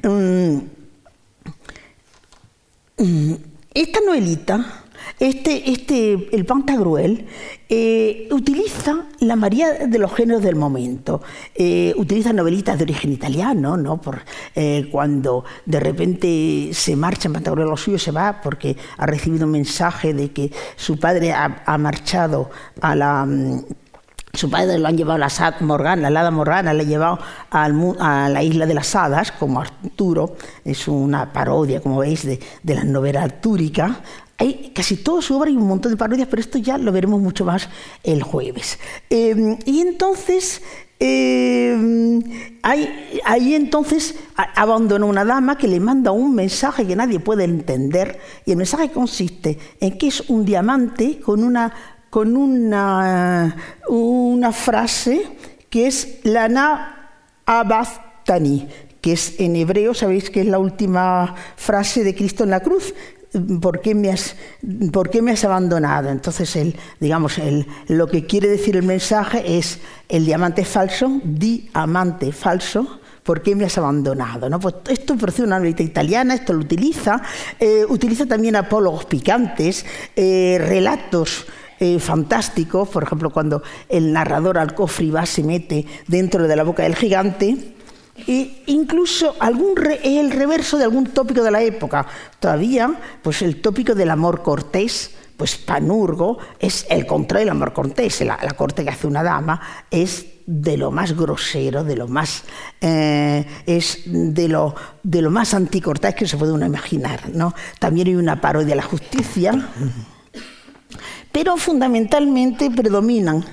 [0.03, 0.59] Mm,
[2.97, 3.33] Mm,
[3.73, 4.84] esta novelita,
[5.19, 7.25] este, este, el Pantagruel,
[7.69, 11.21] eh, utiliza la mayoría de los géneros del momento.
[11.53, 13.99] Eh, utiliza novelitas de origen italiano, ¿no?
[13.99, 14.21] Por,
[14.55, 19.45] eh, cuando de repente se marcha en Pantagruel, lo suyo se va porque ha recibido
[19.45, 22.49] un mensaje de que su padre ha marchado
[22.81, 23.63] a la mm,
[24.35, 28.29] su padre lo han llevado a la Morgana, la hada Morgana, le ha llevado a
[28.29, 33.23] la isla de las hadas, como Arturo, es una parodia, como veis, de, la novela
[33.23, 34.01] artúrica.
[34.37, 37.21] Hay casi toda su obra y un montón de parodias, pero esto ya lo veremos
[37.21, 37.69] mucho más
[38.03, 38.79] el jueves.
[39.09, 40.61] Em, y entonces,
[40.99, 42.21] em,
[42.63, 48.51] ahí entonces abandona una dama que le manda un mensaje que nadie puede entender, y
[48.51, 51.73] el mensaje consiste en que es un diamante con una
[52.15, 53.53] con una,
[53.89, 55.27] una frase
[55.69, 57.11] que es Lana
[57.45, 58.69] Abastani,
[59.01, 62.93] que es en hebreo, sabéis que es la última frase de Cristo en la cruz.
[63.61, 64.35] ¿Por qué me has,
[64.91, 66.09] por qué me has abandonado?
[66.09, 72.31] Entonces, el, digamos, el, lo que quiere decir el mensaje es el diamante falso, diamante
[72.31, 74.49] falso, ¿por qué me has abandonado?
[74.49, 74.59] ¿No?
[74.59, 77.21] Pues esto produce una novela italiana, esto lo utiliza,
[77.59, 81.45] eh, utiliza también apólogos picantes, eh, relatos
[81.79, 86.95] eh, fantásticos, por ejemplo, cuando el narrador va se mete dentro de la boca del
[86.95, 87.74] gigante,
[88.15, 92.05] e incluso algún el reverso de algún tópico de la época.
[92.39, 98.21] Todavía, pues el tópico del amor cortés, pues Panurgo es el contrario del amor cortés,
[98.21, 99.59] la, corte que hace una dama
[99.91, 102.43] es de lo más grosero, de lo más
[102.79, 107.29] eh, es de lo, de lo más anticortés que se puede uno imaginar.
[107.33, 107.53] ¿no?
[107.79, 109.69] También hay una parodia de la justicia
[111.35, 113.43] pero fundamentalmente predominan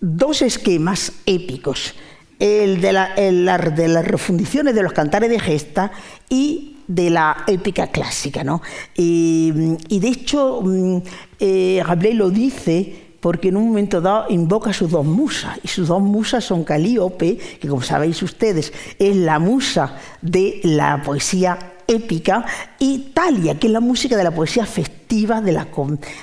[0.00, 1.96] dos esquemas épicos,
[2.40, 5.92] el de, las refundiciones de los cantares de gesta
[6.28, 8.42] y de la épica clásica.
[8.42, 8.62] ¿no?
[8.96, 10.98] Y, de hecho, mm,
[11.38, 11.82] eh,
[12.14, 16.00] lo dice porque en un momento dado invoca a sus dos musas, y sus dos
[16.00, 22.46] musas son Calíope, que como sabéis ustedes es la musa de la poesía épica,
[22.78, 25.68] y Talia, que es la música de la poesía festiva de la,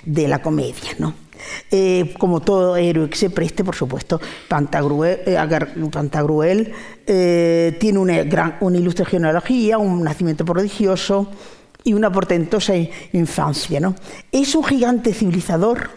[0.06, 0.90] de la comedia.
[0.98, 1.27] ¿no?
[1.72, 5.38] Eh, como todo héroe que se preste, por supuesto, Pantagruel, eh,
[7.08, 11.30] eh, tiene una, gran, una ilustre genealogía, un nacimiento prodigioso
[11.84, 12.74] y una portentosa
[13.14, 13.80] infancia.
[13.80, 13.96] ¿no?
[14.32, 15.90] Es un gigante civilizador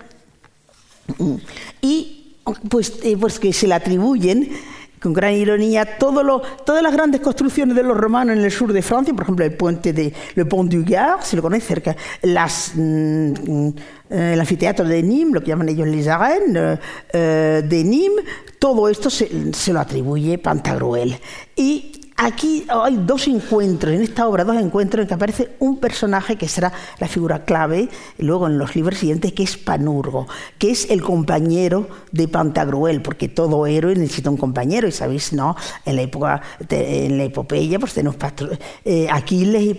[1.81, 2.37] y
[2.69, 4.51] pues, pues que se le atribuyen
[5.01, 9.15] con gran ironía todas las grandes construcciones de los romanos en el sur de Francia,
[9.15, 13.69] por ejemplo el puente de Le Pont du Gard, si lo conocéis cerca, mm,
[14.11, 16.79] eh, el anfiteatro de Nîmes, lo que llaman ellos les arènes
[17.13, 18.25] eh, de Nîmes,
[18.59, 21.17] todo esto se, se lo atribuye Pantagruel.
[21.57, 26.37] Y Aquí hay dos encuentros, en esta obra dos encuentros en que aparece un personaje
[26.37, 30.91] que será la figura clave luego en los libros siguientes, que es Panurgo, que es
[30.91, 35.57] el compañero de Pantagruel, porque todo héroe necesita un compañero, y sabéis, ¿no?
[35.87, 38.17] En la época, en la epopeya, pues tenemos
[38.85, 39.75] eh, Aquiles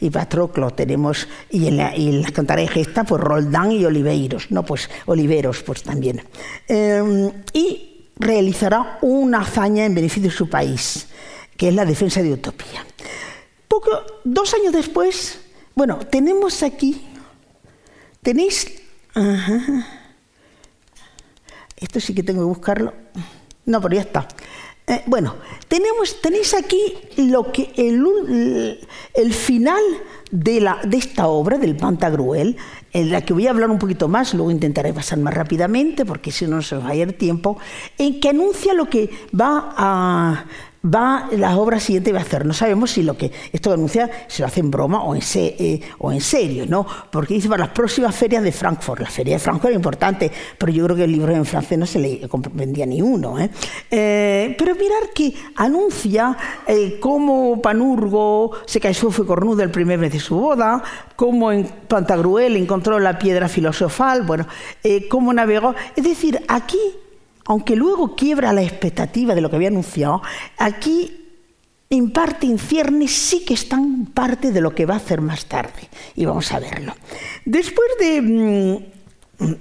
[0.00, 4.64] y, Patroclo, tenemos, y en, las cantares gestas, pues Roldán y Oliveiros, ¿no?
[4.64, 6.20] Pues Oliveros, pues también.
[6.66, 11.06] Em, y realizará una hazaña en beneficio de su país
[11.56, 12.84] que es la defensa de Utopía.
[13.68, 13.90] Poco,
[14.24, 15.40] dos años después,
[15.74, 17.06] bueno, tenemos aquí,
[18.22, 18.82] tenéis,
[21.76, 22.94] esto sí que tengo que buscarlo,
[23.66, 24.28] no, pero ya está.
[24.88, 25.34] Eh, bueno,
[25.66, 28.78] tenemos, tenéis aquí lo que el,
[29.14, 29.82] el final
[30.30, 32.56] de, la, de, esta obra, del Pantagruel,
[32.92, 36.30] en la que voy a hablar un poquito más, luego intentaré pasar más rápidamente, porque
[36.30, 37.58] si no se va a ir tiempo,
[37.98, 40.44] en que anuncia lo que va a,
[40.84, 42.46] va la obra siguiente va a hacer.
[42.46, 45.80] No sabemos si lo que esto anuncia se lo hace en broma o en, eh,
[45.98, 46.86] o en serio, ¿no?
[47.10, 49.00] Porque dice para las próximas ferias de Frankfurt.
[49.00, 51.86] La feria de Frankfurt es importante, pero yo creo que el libro en francés no
[51.86, 53.38] se le vendía ni uno.
[53.38, 53.50] ¿eh?
[53.90, 56.36] Eh, pero mirar que anuncia
[57.00, 60.82] cómo Panurgo se cayó fue cornudo el primer mes de su boda,
[61.14, 64.46] cómo en Pantagruel encontró la piedra filosofal, bueno,
[65.08, 65.74] cómo navegó.
[65.94, 66.78] Es decir, aquí
[67.46, 70.22] aunque luego quiebra la expectativa de lo que había anunciado,
[70.58, 71.26] aquí
[71.88, 75.46] en parte en ciernes sí que están parte de lo que va a hacer más
[75.46, 75.88] tarde.
[76.16, 76.94] Y vamos a verlo.
[77.44, 78.82] Después de...
[79.38, 79.54] Mm,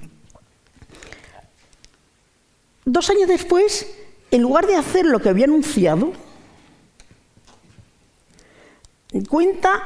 [2.85, 3.87] dos años después,
[4.31, 6.13] en lugar de hacer lo que había anunciado,
[9.29, 9.83] cuenta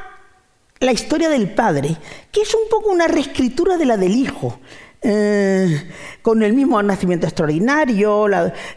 [0.79, 1.97] la historia del padre,
[2.31, 4.59] que es un poco una reescritura de la del hijo.
[5.01, 5.89] Eh,
[6.21, 8.27] con el mismo nacimiento extraordinario,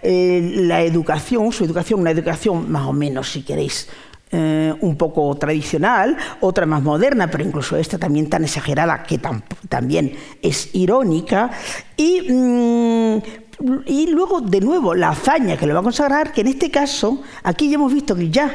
[0.03, 3.89] eh, la, educación, su educación, una educación más o menos, si queréis,
[4.31, 9.21] eh, un poco tradicional, otra más moderna, pero incluso esta también tan exagerada que
[9.69, 11.51] también es irónica.
[11.97, 13.23] Y, mm,
[13.87, 17.21] y luego, de nuevo, la hazaña que le va a consagrar, que en este caso,
[17.43, 18.51] aquí ya hemos visto que ya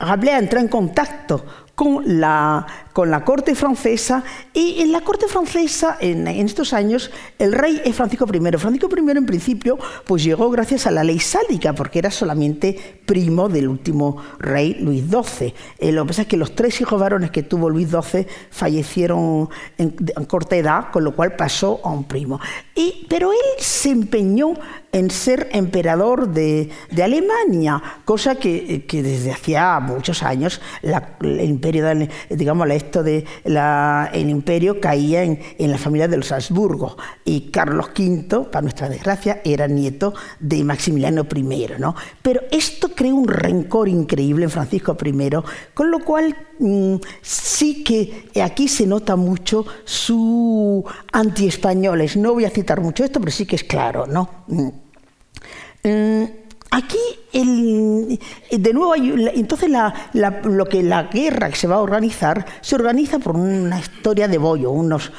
[0.00, 1.44] Rabelais entra en contacto
[1.74, 2.66] con la,
[2.98, 7.94] con la corte francesa y en la corte francesa en, estos años el rey es
[7.94, 8.40] Francisco I.
[8.58, 13.48] Francisco I en principio pues llegó gracias a la ley sálica porque era solamente primo
[13.48, 15.54] del último rey Luis XII.
[15.78, 19.48] Eh, lo que pasa es que los tres hijos varones que tuvo Luis XII fallecieron
[19.78, 19.90] en,
[20.26, 22.40] corta edad, con lo cual pasó a un primo.
[22.74, 24.54] Y, pero él se empeñó
[24.92, 26.70] en ser emperador de,
[27.02, 31.86] Alemania, cosa que, desde hacía muchos años el imperio,
[32.28, 38.46] digamos, esto de el imperio caía en, la familia de los Habsburgo y Carlos V,
[38.50, 41.42] para nuestra desgracia, era nieto de Maximiliano I,
[41.78, 41.94] ¿no?
[42.22, 45.30] Pero esto creó un rencor increíble en Francisco I,
[45.74, 52.16] con lo cual mm, sí que aquí se nota mucho su anti-españoles.
[52.16, 54.30] No voy a citar mucho esto, pero sí que es claro, ¿no?
[54.46, 56.24] Mm.
[56.70, 56.98] Aquí,
[57.32, 59.70] de nuevo, entonces
[60.12, 64.36] lo que la guerra que se va a organizar se organiza por una historia de
[64.36, 65.10] bollo, unos,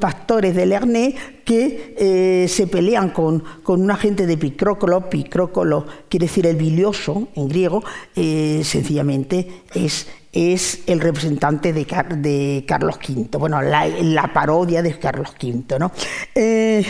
[0.00, 6.26] pastores de Lernay que eh, se pelean con, con un agente de Picrócolo, Picrócolo quiere
[6.26, 7.84] decir el bilioso en griego,
[8.16, 11.86] eh, sencillamente es el representante de,
[12.16, 15.78] de Carlos V, bueno, la, parodia de Carlos V.
[15.78, 15.92] ¿no?
[16.34, 16.84] Eh,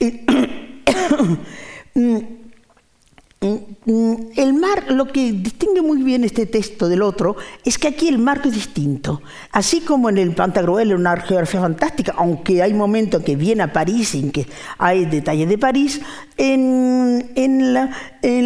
[3.44, 8.18] el mar, lo que distingue muy bien este texto del otro es que aquí el
[8.18, 9.20] marco es distinto.
[9.52, 13.72] Así como en el Pantagruel es una geografía fantástica, aunque hay momentos que viene a
[13.72, 14.46] París en que
[14.78, 16.00] hay detalles de París,
[16.36, 17.90] en, la,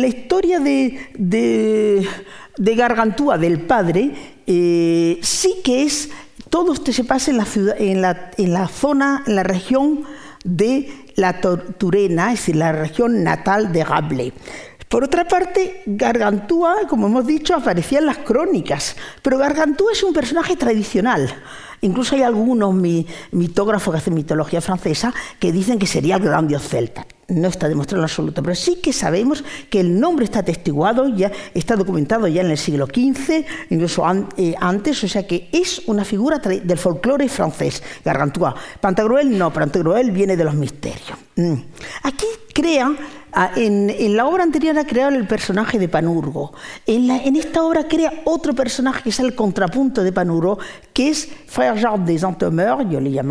[0.06, 4.12] historia de, de, Gargantúa del padre,
[4.46, 6.10] eh, sí que es,
[6.50, 10.04] todo esto se pasa en la, ciudad, en la, en la zona, en la región
[10.44, 14.32] de la Turena, es decir, la región natal de Rabelais.
[14.88, 20.14] Por otra parte, Gargantúa, como hemos dicho, aparecía en las crónicas, pero Gargantúa es un
[20.14, 21.30] personaje tradicional.
[21.80, 22.74] Incluso hay algunos
[23.30, 27.06] mitógrafos que hacen mitología francesa que dicen que sería el gran dios celta.
[27.28, 31.30] No está demostrado en absoluto, pero sí que sabemos que el nombre está atestiguado, ya
[31.52, 34.02] está documentado ya en el siglo XV, incluso
[34.38, 38.54] eh, antes, o sea que es una figura del folclore francés, Gargantua.
[38.80, 41.18] Pantagruel no, Pantagruel viene de los misterios.
[41.36, 41.54] Mm.
[42.04, 42.96] Aquí crea
[43.32, 46.52] Ah, en, la obra anterior ha creado el personaje de Panurgo.
[46.86, 50.58] En, esta obra crea otro personaje que es el contrapunto de Panurgo,
[50.92, 52.22] que es Frère Jean des
[52.90, 53.22] yo le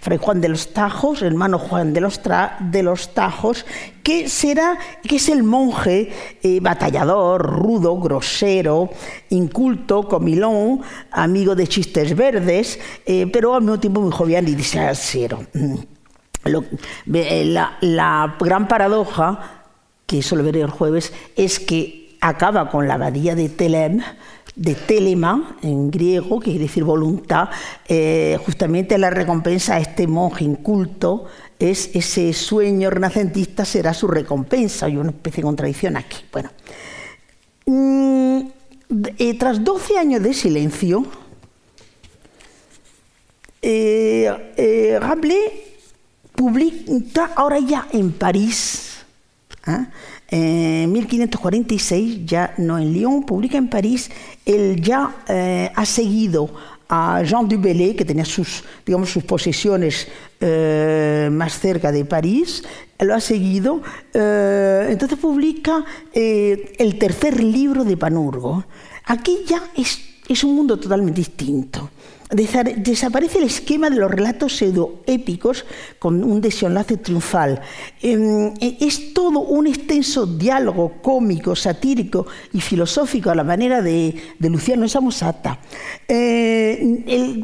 [0.00, 2.20] Fray Juan de los Tajos, hermano Juan de los,
[2.60, 3.66] de los Tajos,
[4.02, 6.10] que será, que es el monje
[6.42, 8.90] eh, batallador, rudo, grosero,
[9.30, 14.54] inculto, comilón, amigo de chistes verdes, eh, pero al mismo tiempo muy jovial y
[16.44, 17.44] Eh,
[17.80, 19.64] la, gran paradoja,
[20.06, 24.00] que eso lo veré el jueves, es que acaba con la abadía de Telem,
[24.56, 27.48] de Telema, en griego, que quiere decir voluntad,
[27.88, 31.26] eh, justamente la recompensa a este monje inculto
[31.58, 34.86] es ese sueño renacentista será su recompensa.
[34.86, 36.24] Hay una especie de contradicción aquí.
[36.32, 36.50] Bueno,
[37.66, 38.40] mm,
[39.18, 41.04] eh, tras 12 años de silencio,
[43.62, 44.98] eh,
[46.40, 49.04] publica ahora ya en París,
[49.66, 49.88] ¿ah?
[50.26, 54.10] en 1546, ya no en Lyon, publica en París,
[54.46, 56.48] él ya eh, ha seguido
[56.88, 60.08] a Jean du Bellay, que tenía sus, digamos, sus posesiones
[60.40, 62.64] eh, más cerca de París,
[62.98, 63.82] lo ha seguido,
[64.14, 65.84] eh, entonces publica
[66.14, 68.64] el tercer libro de Panurgo.
[69.04, 71.90] Aquí ya es, es un mundo totalmente distinto
[72.30, 75.64] desaparece el esquema de los relatos pseudoépicos
[75.98, 77.60] con un desenlace triunfal.
[78.00, 84.14] Em, e, es todo un extenso diálogo cómico, satírico y filosófico a la manera de,
[84.38, 85.60] Luciano Samosata.
[86.08, 87.42] Eh,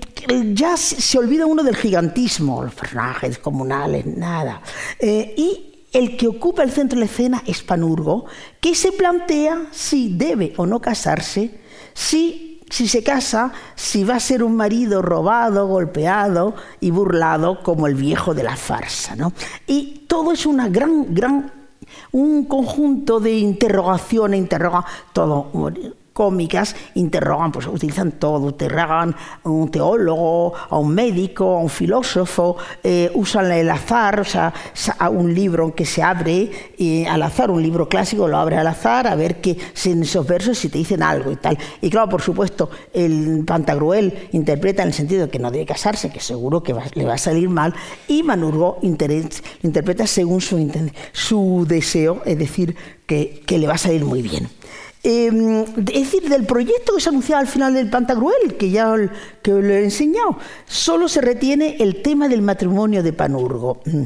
[0.53, 4.61] ya se olvida uno del gigantismo, los personajes comunales, nada.
[4.99, 8.27] Eh, y el que ocupa el centro de la escena es Panurgo,
[8.61, 11.59] que se plantea si debe o no casarse,
[11.95, 17.87] si si se casa, si va a ser un marido robado, golpeado y burlado como
[17.87, 19.17] el viejo de la farsa.
[19.17, 19.33] ¿no?
[19.67, 21.53] Y todo es una gran, gran,
[22.13, 25.51] un conjunto de interrogaciones, interroga todo
[26.17, 29.15] cómicas interrogan, pues utilizan todo, interrogan
[29.45, 34.55] a un teólogo, a un médico, a un filósofo, eh, usan el azar, o sea,
[35.11, 36.51] un libro que se abre
[37.07, 40.57] al azar, un libro clásico lo abre al azar, a ver que en esos versos
[40.57, 41.59] si te dicen algo y tal.
[41.83, 46.09] Y claro, por supuesto, el Pantagruel interpreta en el sentido de que no debe casarse,
[46.09, 47.75] que seguro que le va a salir mal,
[48.09, 50.57] y Manurgo interpreta según su,
[51.13, 54.49] su deseo, es decir, que le va a salir muy bien.
[55.09, 58.93] Em, es decir, del proyecto que se anunciaba al final del Pantagruel, que ya
[59.41, 60.37] que lo he enseñado,
[60.67, 63.83] solo se retiene el tema del matrimonio de Panurgo.
[63.85, 64.03] Mm.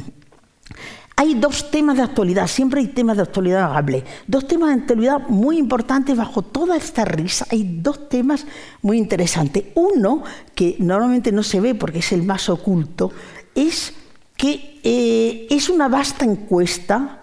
[1.17, 4.05] Hay dos temas de actualidad, siempre hay temas de actualidad hable.
[4.27, 7.47] Dos temas de actualidad muy importantes bajo toda esta risa.
[7.51, 8.45] Hay dos temas
[8.83, 9.65] muy interesantes.
[9.77, 10.23] Uno,
[10.55, 13.11] que normalmente no se ve porque es el más oculto,
[13.55, 13.95] es
[14.37, 17.20] que eh, es una vasta encuesta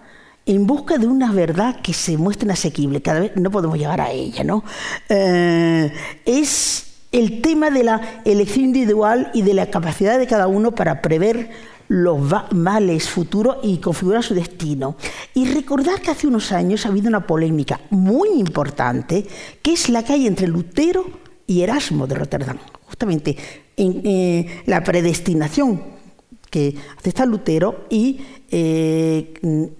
[0.48, 3.02] en busca de una verdad que se muestre asequible.
[3.02, 4.64] Cada vez no podemos llegar a ella, ¿no?
[5.10, 5.92] Eh,
[6.24, 11.02] es el tema de la elección individual y de la capacidad de cada uno para
[11.02, 11.50] prever
[11.88, 12.18] los
[12.52, 14.96] males futuros y configurar su destino.
[15.34, 19.26] Y recordar que hace unos años ha habido una polémica muy importante,
[19.60, 21.04] que es la que hay entre Lutero
[21.46, 22.56] y Erasmo de Rotterdam.
[22.86, 23.36] Justamente
[23.76, 25.97] en eh, la predestinación
[26.50, 28.20] que acepta Lutero y
[28.50, 29.34] eh,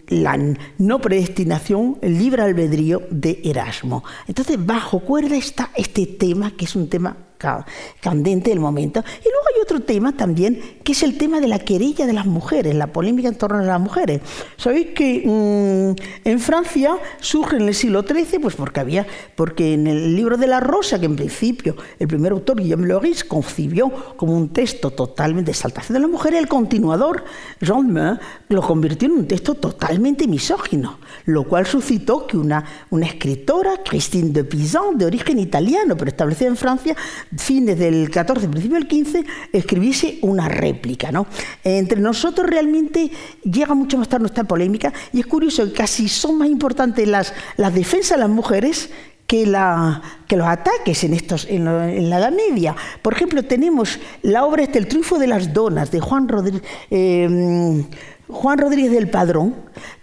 [0.08, 0.38] la
[0.78, 4.04] no predestinación, libre albedrío de Erasmo.
[4.26, 9.00] Entonces, bajo cuerda está este tema, que es un tema candente del momento.
[9.00, 12.26] Y luego hay otro tema también, que es el tema de la querella de las
[12.26, 14.20] mujeres, la polémica en torno a las mujeres.
[14.56, 19.86] Sabéis que mm, en Francia surge en el siglo XIII, pues porque había, porque en
[19.86, 24.36] el libro de la Rosa, que en principio el primer autor, Guillaume Loris, concibió como
[24.36, 27.24] un texto totalmente de exaltación de la mujer, el continuador,
[27.60, 28.18] Jean Meun,
[28.48, 34.30] lo convirtió en un texto totalmente misógino, lo cual suscitó que una, una escritora, Christine
[34.30, 36.96] de Pizan, de origen italiano, pero establecida en Francia,
[37.36, 41.12] fines del 14, principio del 15, escribiese una réplica.
[41.12, 41.26] ¿no?
[41.64, 43.10] Entre nosotros realmente
[43.42, 47.32] llega mucho más tarde nuestra polémica y es curioso que casi son más importantes las,
[47.72, 48.90] defensas de las mujeres
[49.26, 52.74] que los ataques en, estos, en, la Edad Media.
[53.02, 57.84] Por ejemplo, tenemos la obra este, El triunfo de las donas, de Juan Rodríguez, eh,
[58.28, 59.54] Juan Rodríguez del Padrón,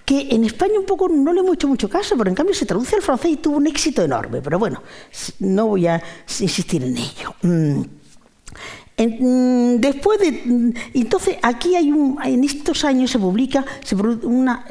[0.05, 2.65] que en España un poco no le hemos hecho mucho caso, pero en cambio se
[2.65, 4.41] traduce al francés y tuvo un éxito enorme.
[4.41, 4.81] Pero bueno,
[5.39, 6.01] no voy a
[6.39, 7.35] insistir en ello.
[7.41, 7.81] Mm.
[8.97, 10.31] Mm, después de.
[10.45, 12.17] Mm, entonces, aquí hay un.
[12.23, 13.65] En estos años se publica.
[14.23, 14.65] una,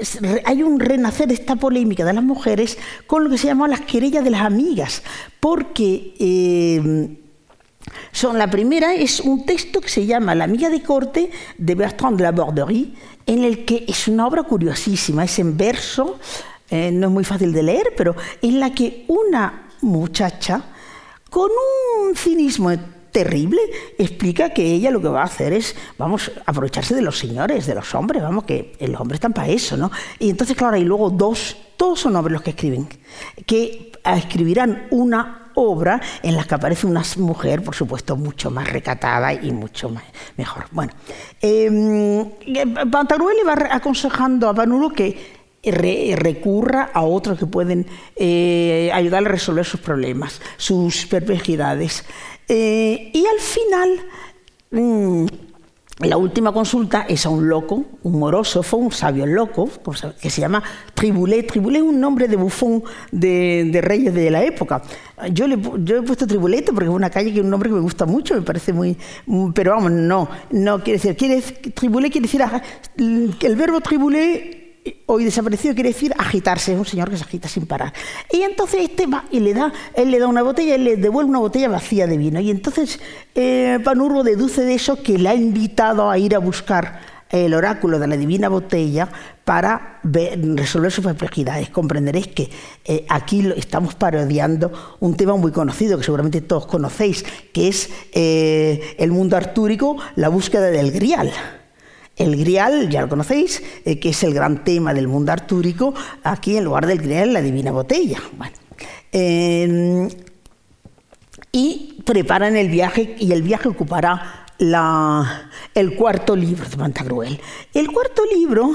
[0.44, 3.82] hay un renacer de esta polémica de las mujeres con lo que se llama las
[3.82, 5.02] querellas de las amigas.
[5.40, 6.14] Porque.
[6.18, 7.20] Eh,
[8.12, 12.16] son, la primera es un texto que se llama La amiga de corte de Bertrand
[12.16, 12.94] de la Borderie,
[13.26, 16.18] en el que es una obra curiosísima, es en verso,
[16.70, 20.64] eh, no es muy fácil de leer, pero en la que una muchacha,
[21.30, 21.50] con
[21.98, 22.70] un cinismo
[23.14, 23.60] terrible,
[23.96, 27.74] explica que ella lo que va a hacer es, vamos, aprovecharse de los señores, de
[27.76, 29.90] los hombres, vamos, que los hombres están para eso, ¿no?
[30.18, 32.88] Y entonces, claro, hay luego dos, todos son hombres los que escriben,
[33.46, 39.32] que escribirán una obra en la que aparece una mujer, por supuesto, mucho más recatada
[39.32, 40.04] y mucho más,
[40.36, 40.66] mejor.
[40.70, 40.92] Bueno,
[41.40, 41.70] eh,
[42.46, 43.06] le va
[43.70, 47.86] aconsejando a Panuro que recurra a otros que pueden
[48.16, 52.04] eh, ayudarle a resolver sus problemas, sus perplejidades.
[52.48, 54.00] Eh, y al final,
[54.70, 55.26] mm,
[56.00, 59.70] la última consulta es a un loco, un morosofo, un sabio loco,
[60.20, 60.60] que se llama
[60.92, 61.44] Tribulé.
[61.44, 62.82] Tribulé es un nombre de bufón
[63.12, 64.82] de, reyes de la época.
[65.30, 67.80] Yo, le, he puesto Tribulete porque es una calle que es un nombre que me
[67.80, 68.96] gusta mucho, me parece muy...
[69.54, 71.16] Pero vamos, no, no quiere decir...
[71.16, 72.42] Quiere, tribulé quiere decir...
[72.96, 74.63] El verbo tribulé
[75.06, 77.92] hoy desaparecido quiere decir agitarse, es un señor que se agita sin parar.
[78.30, 81.30] Y entonces este va y le da, él le da una botella, él le devuelve
[81.30, 82.40] una botella vacía de vino.
[82.40, 83.00] Y entonces
[83.34, 87.98] eh, Panurbo deduce de eso que le ha invitado a ir a buscar el oráculo
[87.98, 89.08] de la divina botella
[89.44, 91.68] para resolver sus perplejidades.
[91.70, 92.50] Comprenderéis que
[92.84, 98.94] eh, aquí estamos parodiando un tema muy conocido, que seguramente todos conocéis, que es eh,
[98.98, 101.32] el mundo artúrico, la búsqueda del grial.
[102.16, 106.56] El grial, ya lo conocéis, eh, que es el gran tema del mundo artúrico, aquí
[106.56, 108.18] en lugar del grial, la divina botella.
[109.10, 110.08] Em,
[111.52, 117.40] y preparan el viaje y el viaje ocupará el cuarto libro de Pantagruel.
[117.72, 118.72] El cuarto libro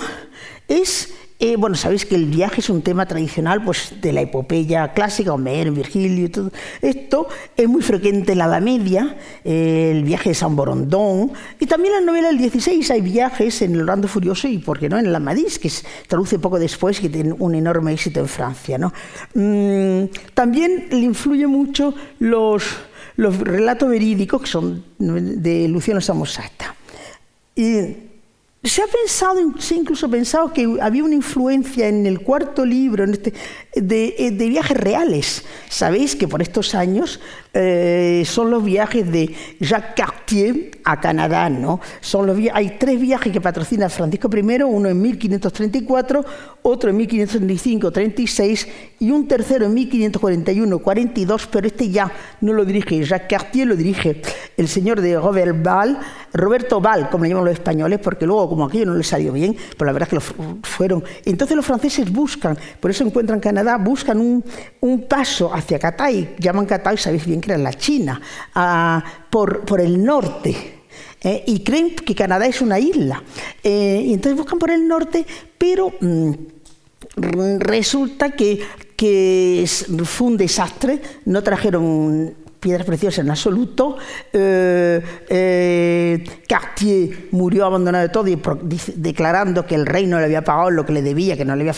[0.67, 4.91] es eh, bueno, sabéis que el viaje es un tema tradicional pues, de la epopeya
[4.91, 7.29] clásica, Homero, Virgilio y todo esto.
[7.55, 9.15] Es muy frecuente en la Edad Media,
[9.45, 11.31] eh, el viaje de San Borondón.
[11.57, 14.79] Y también en la novela del 16 hay viajes en el Orlando Furioso y, ¿por
[14.79, 17.93] qué no?, en el Amadís, que se traduce poco después y que tiene un enorme
[17.93, 18.77] éxito en Francia.
[18.77, 18.91] ¿no?
[19.33, 22.65] Mm, también le influye mucho los,
[23.15, 26.75] los relatos verídicos que son de Luciano Samosata.
[27.55, 28.08] Y,
[28.63, 33.05] se ha pensado, se ha incluso pensado que había una influencia en el cuarto libro
[33.05, 33.33] este,
[33.73, 35.45] de, de, viajes reales.
[35.69, 37.21] Sabéis que por estos años
[37.51, 41.79] eh, son los viajes de Jacques Cartier a Canadá, ¿no?
[42.53, 46.25] Hay tres viajes que patrocina Francisco I, uno en 1534,
[46.61, 48.67] otro en 1535-36
[48.99, 54.21] y un tercero en 1541-42, pero este ya no lo dirige Jacques Cartier, lo dirige
[54.57, 55.99] el señor de Robert Val,
[56.33, 59.55] Roberto Val, como le llaman los españoles, porque luego como aquello no le salió bien,
[59.75, 61.03] pero la verdad es que lo fueron.
[61.25, 64.43] Entonces los franceses buscan, por eso encuentran Canadá, buscan un,
[64.81, 68.21] un paso hacia Catay, llaman Catay, sabéis bien era la China,
[69.29, 70.79] por, por el norte.
[71.21, 73.21] Eh, y creen que Canadá es una isla.
[73.63, 75.25] Eh, y entonces buscan por el norte,
[75.57, 76.31] pero mm,
[77.59, 78.61] resulta que,
[78.95, 79.65] que
[80.05, 83.97] fue un desastre, no trajeron piedras preciosas en absoluto.
[84.33, 88.39] Eh, eh, Cartier murió abandonado de todo y
[88.95, 91.69] declarando que el rey no le había pagado lo que le debía, que no le
[91.69, 91.73] había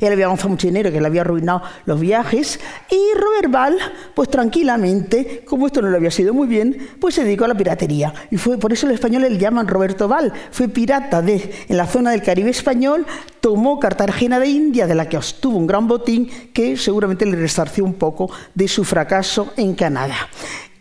[0.00, 2.58] él había avanzado mucho dinero, que le había arruinado los viajes.
[2.90, 3.76] Y Robert Ball,
[4.14, 7.54] pues tranquilamente, como esto no le había sido muy bien, pues se dedicó a la
[7.54, 8.12] piratería.
[8.30, 10.32] Y fue por eso los españoles le llaman Roberto Ball.
[10.50, 13.06] Fue pirata de, en la zona del Caribe español,
[13.40, 17.84] tomó Cartagena de India, de la que obtuvo un gran botín que seguramente le resarció
[17.84, 19.91] un poco de su fracaso en Canadá.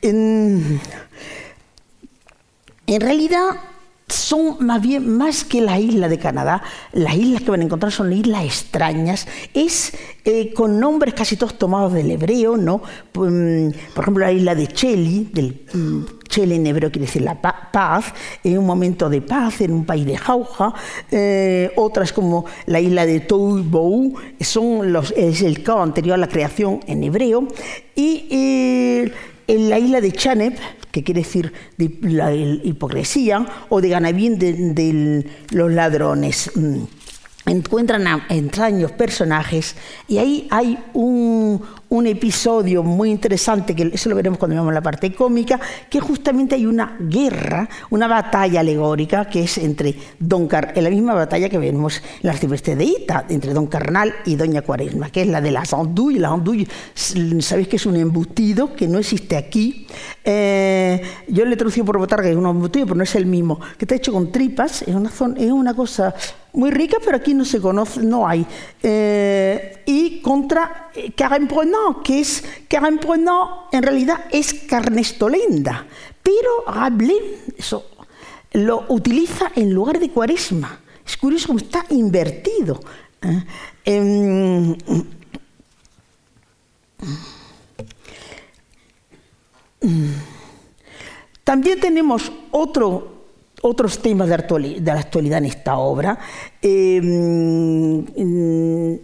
[0.02, 0.80] En,
[2.88, 3.58] realidad,
[4.08, 7.92] son más bien más que la isla de Canadá, las islas que van a encontrar
[7.92, 9.94] son islas extrañas, es
[10.26, 12.82] eh, con nombres casi todos tomados del hebreo, ¿no?
[13.12, 15.66] Pues, mm, por ejemplo, la isla de Cheli, del
[16.32, 18.06] Chele en hebreo quiere decir la paz,
[18.44, 20.74] en un momento de paz, en un país de jauja.
[21.12, 26.28] Eh, otras como la isla de Toubou, son los, es el caos anterior a la
[26.28, 27.48] creación en hebreo.
[27.96, 29.12] Y eh,
[29.48, 30.58] en la isla de Chanep,
[30.92, 36.50] que quiere decir de la hipocresía, o de Ganabín de, los ladrones.
[36.56, 36.84] Mm,
[37.46, 39.76] encuentran a extraños personajes
[40.08, 41.62] y ahí hay un,
[41.92, 46.56] un episodio muy interesante, que eso lo veremos cuando veamos la parte cómica, que justamente
[46.56, 51.50] hay una guerra, una batalla alegórica que es entre Don Car en la misma batalla
[51.50, 55.28] que vemos en la arcipreste de Ita, entre Don Carnal y Doña Cuaresma, que es
[55.28, 56.22] la de las andouilles.
[56.22, 56.66] La andouille,
[56.96, 59.86] sabéis que es un embutido que no existe aquí.
[60.24, 63.60] Eh, yo le he traducido por botarga, es un embutido, pero no es el mismo,
[63.78, 66.16] que está hecho con tripas, es una, es una cosa
[66.54, 68.46] muy rica, pero aquí no se conoce, no hay.
[68.84, 75.86] Eh, y contra eh, Prenant, que es Prenant, en realidad es carnestolenda,
[76.22, 77.22] pero Rabelais
[77.58, 77.86] eso,
[78.54, 80.80] lo utiliza en lugar de cuaresma.
[81.06, 82.80] Es curioso cómo está invertido.
[83.22, 83.44] ¿eh?
[83.86, 84.76] Em,
[91.44, 93.11] también tenemos otro
[93.62, 96.18] otros temas de, la actualidad en esta obra.
[96.62, 98.06] Em,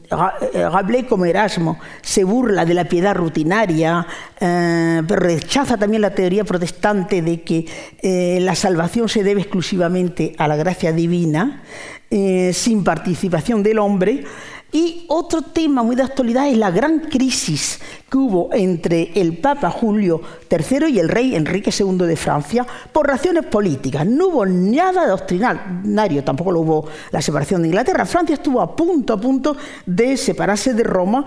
[0.10, 4.05] Rabelais, como Erasmo, se burla de la piedad rutinaria,
[4.39, 7.66] eh, pero rechaza también la teoría protestante de que
[8.01, 11.64] eh, la salvación se debe exclusivamente a la gracia divina,
[12.10, 14.24] eh, sin participación del hombre.
[14.72, 19.70] Y otro tema muy de actualidad es la gran crisis que hubo entre el Papa
[19.70, 24.05] Julio III y el rey Enrique II de Francia por razones políticas.
[24.05, 28.05] No hubo nada doctrinario, tampoco lo hubo la separación de Inglaterra.
[28.05, 29.55] Francia estuvo a punto, a punto
[29.86, 31.24] de separarse de Roma,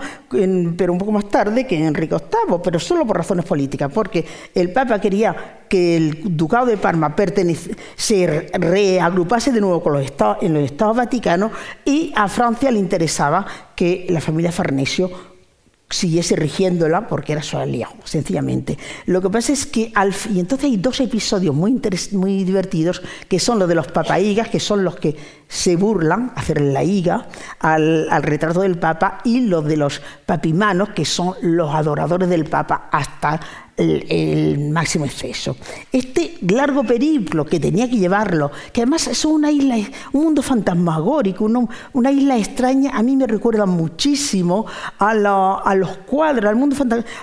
[0.77, 4.71] pero un poco más tarde que Enrique VIII, pero solo por razones políticas, porque el
[4.71, 7.15] Papa quería que el Ducado de Parma
[7.95, 11.51] se reagrupase de nuevo con los estados, en los estados vaticanos
[11.85, 13.30] y a Francia le interesaba
[13.75, 15.31] que la familia Farnesio
[15.91, 18.77] siguiese rigiéndola porque era su aliado, sencillamente.
[19.05, 19.91] Lo que pasa es que,
[20.33, 21.79] y entonces hay dos episodios muy,
[22.13, 25.15] muy divertidos, que son los de los papaigas, que son los que
[25.47, 27.27] se burlan, hacer la higa
[27.59, 32.45] al, al, retrato del Papa, y los de los papimanos, que son los adoradores del
[32.45, 33.39] Papa hasta
[33.81, 35.55] el, máximo exceso.
[35.91, 39.75] Este largo periplo que tenía que llevarlo, que además es una isla,
[40.13, 41.45] un mundo fantasmagórico,
[41.93, 44.65] una, isla extraña, a mí me recuerda muchísimo
[44.99, 46.75] a, los cuadros, al mundo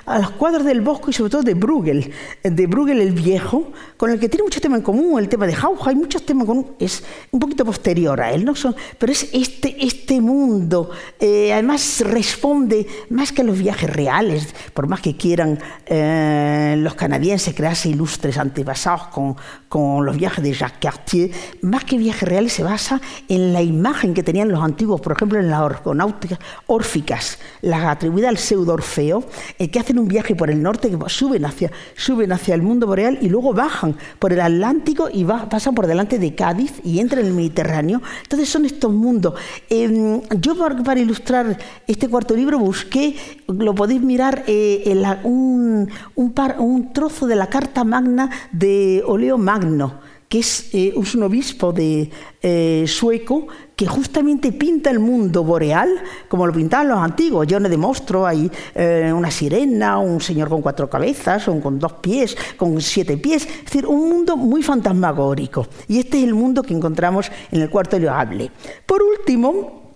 [0.07, 4.11] a los cuadros del bosque y sobre todo de Bruegel, de Bruegel el Viejo, con
[4.11, 6.47] el que tiene mucho tema en común, el tema de Jauja, hay muchos temas en
[6.47, 8.55] común, es un poquito posterior a él, ¿no?
[8.55, 14.55] Son, pero es este, este mundo, eh, además responde más que a los viajes reales,
[14.75, 15.59] por más que quieran...
[15.87, 19.37] Eh, eh, los canadienses crearse ilustres antepasados con,
[19.69, 21.31] con, los viajes de Jacques Cartier,
[21.63, 25.39] más que viajes reales se basa en la imagen que tenían los antiguos, por ejemplo
[25.39, 29.25] en las orconáuticas órficas, las atribuidas al pseudo Orfeo,
[29.59, 32.87] eh, que hacen un viaje por el norte, que suben hacia, suben hacia el mundo
[32.87, 37.23] boreal y luego bajan por el Atlántico y pasan por delante de Cádiz y entran
[37.23, 38.01] en el Mediterráneo.
[38.23, 39.35] Entonces son estos mundos.
[39.69, 46.33] Em, yo para, ilustrar este cuarto libro busqué, lo podéis mirar, eh, en un, un
[46.59, 52.11] un trozo de la Carta Magna de Oleo Magno, que es eh, un obispo de,
[52.43, 55.89] eh, sueco que justamente pinta el mundo boreal
[56.29, 60.61] como lo pintaban los antiguos, lleno de monstruos, hay eh, una sirena, un señor con
[60.61, 65.67] cuatro cabezas, o con dos pies, con siete pies, es decir, un mundo muy fantasmagórico.
[65.89, 68.51] Y este es el mundo que encontramos en el cuarto de
[68.85, 69.93] Por último,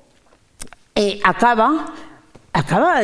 [1.25, 1.93] acaba,
[2.53, 3.01] acaba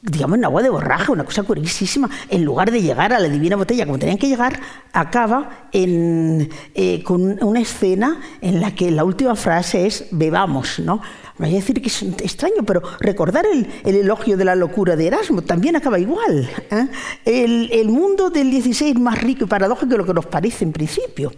[0.00, 3.56] digamos, en agua de borraja, una cosa curiosísima, en lugar de llegar a la divina
[3.56, 4.60] botella como tenían que llegar,
[4.92, 11.00] acaba en, eh, con una escena en la que la última frase es bebamos, ¿no?
[11.38, 15.42] Voy a decir que es extraño, pero recordar el, elogio de la locura de Erasmo
[15.42, 16.50] también acaba igual.
[16.70, 16.88] ¿eh?
[17.24, 20.72] El, mundo del 16 es más rico y paradójico de lo que nos parece en
[20.72, 21.30] principio.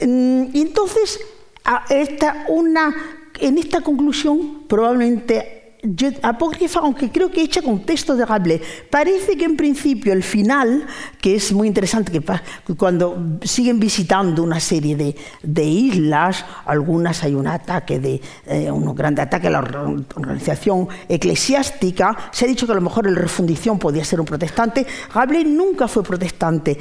[0.00, 1.20] Mm, y entonces,
[1.90, 2.94] esta, una,
[3.40, 5.61] en esta conclusión, probablemente
[6.22, 8.62] apócrifa, aunque creo que hecha con texto de Rabelais.
[8.88, 10.86] Parece que en principio el final,
[11.20, 14.94] que es muy interesante, que cuando siguen visitando una serie
[15.42, 22.16] de, islas, algunas hay un ataque de eh, un gran ataque a la organización eclesiástica,
[22.30, 24.86] se ha dicho que a lo mejor el refundición podía ser un protestante.
[25.12, 26.78] Rabelais nunca fue protestante,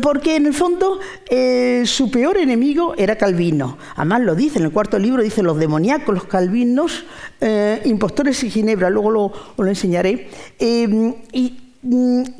[0.00, 3.78] porque en el fondo eh, su peor enemigo era Calvino.
[3.96, 7.04] Además lo dice en el cuarto libro, dice los demoníacos, los calvinos,
[7.40, 9.10] eh, impostores Ginebra, luego
[9.56, 10.28] lo, enseñaré.
[10.58, 11.60] Eh, mm, y,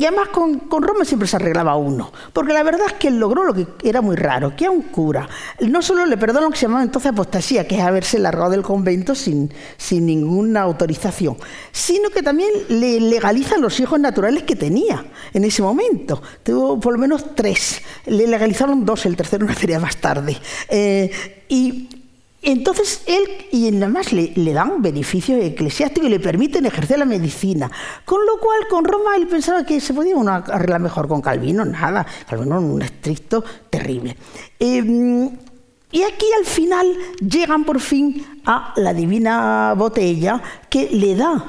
[0.00, 3.52] además con, Roma siempre se arreglaba uno, porque la verdad es que él logró lo
[3.52, 5.28] que era muy raro, que a un cura
[5.60, 8.62] no solo le perdonó lo que se llamaba entonces apostasía, que es haberse largado del
[8.62, 11.36] convento sin, sin ninguna autorización,
[11.72, 16.22] sino que también le legalizan los hijos naturales que tenía en ese momento.
[16.42, 20.38] Tuvo por lo menos tres, le legalizaron dos, el tercero nacería más tarde.
[20.68, 21.10] Eh,
[21.48, 22.03] y
[22.44, 27.70] entonces él, y además le, le dan beneficios eclesiásticos y le permiten ejercer la medicina.
[28.04, 32.06] Con lo cual, con Roma él pensaba que se podía arreglar mejor con Calvino, nada.
[32.28, 34.16] Calvino un estricto terrible.
[34.58, 35.30] Em,
[35.90, 36.86] y aquí al final
[37.20, 41.44] llegan por fin a la divina botella que le da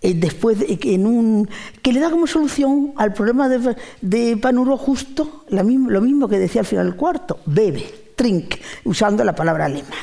[0.00, 1.48] eh, después en un
[1.82, 6.66] que le da como solución al problema de, Panuro justo lo mismo que decía al
[6.66, 8.05] final del cuarto, bebe.
[8.16, 9.94] Trink, usando la palabra alemana.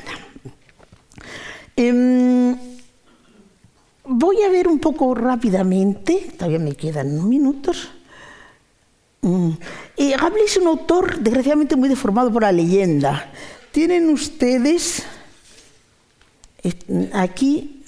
[1.75, 2.55] Em,
[4.05, 7.89] voy a ver un poco rápidamente, todavía me quedan minutos.
[9.21, 9.51] Mm.
[9.97, 13.31] Eh, es un autor desgraciadamente muy deformado por la leyenda.
[13.71, 15.03] Tienen ustedes
[17.13, 17.81] aquí...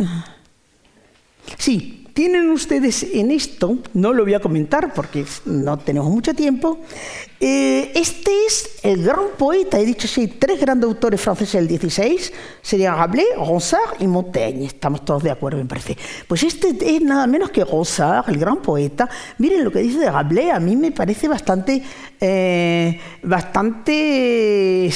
[1.58, 6.80] Sí, tienen ustedes en esto, no lo voy a comentar porque no tenemos mucho tiempo,
[7.42, 12.32] eh, este es el gran poeta, he dicho sí, tres grandes autores franceses del 16,
[12.62, 15.98] serían Rabelais, Ronsard y Montaigne, estamos todos de acuerdo, me parece.
[16.26, 19.10] Pues este es nada menos que Ronsard, el gran poeta.
[19.38, 21.84] Miren lo que dice de Rabelais, a mí me parece bastante,
[22.22, 24.90] eh, bastante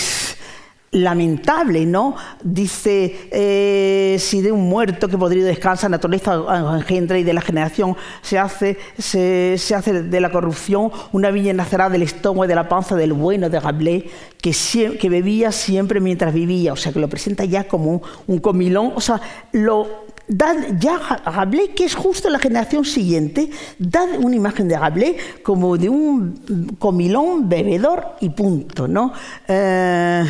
[0.92, 2.16] lamentable, ¿no?
[2.44, 6.42] Dice, eh, si de un muerto que podrido descansa, naturaleza
[6.76, 11.90] engendra y de la generación se hace, se, hace de la corrupción, una viña nacerá
[11.90, 14.06] del estómago y de la panza del bueno de Rabelais,
[14.42, 18.94] que, que bebía siempre mientras vivía, o sea, que lo presenta ya como un, comilón,
[18.96, 19.22] o sea,
[19.52, 19.88] lo
[20.28, 25.78] da ya Rabelais, que es justo la generación siguiente, da una imagen de Rabelais como
[25.78, 29.14] de un comilón bebedor y punto, ¿no?
[29.48, 30.24] Eh,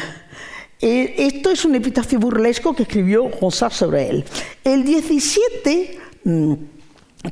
[0.82, 4.26] eh, esto es un epitafio burlesco que escribió Ronsard sobre él.
[4.64, 6.54] El 17 mm,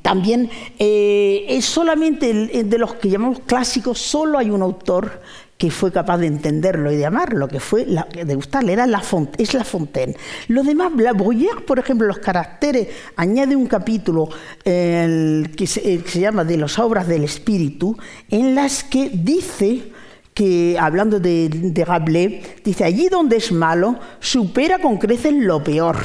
[0.02, 5.22] también eh, es solamente de los que llamamos clásicos, solo hay un autor
[5.58, 9.02] que fue capaz de entenderlo y de amarlo, que fue de gustarle, era la
[9.38, 10.16] es La Fontaine.
[10.50, 14.30] Lo demás, La Bruyère, por ejemplo, los caracteres, añade un capítulo
[14.64, 17.98] que se llama de las obras del espíritu,
[18.30, 19.94] en las que dice
[20.38, 25.98] que hablando de, de Rabelais, dice, allí donde es malo, supera con creces lo peor.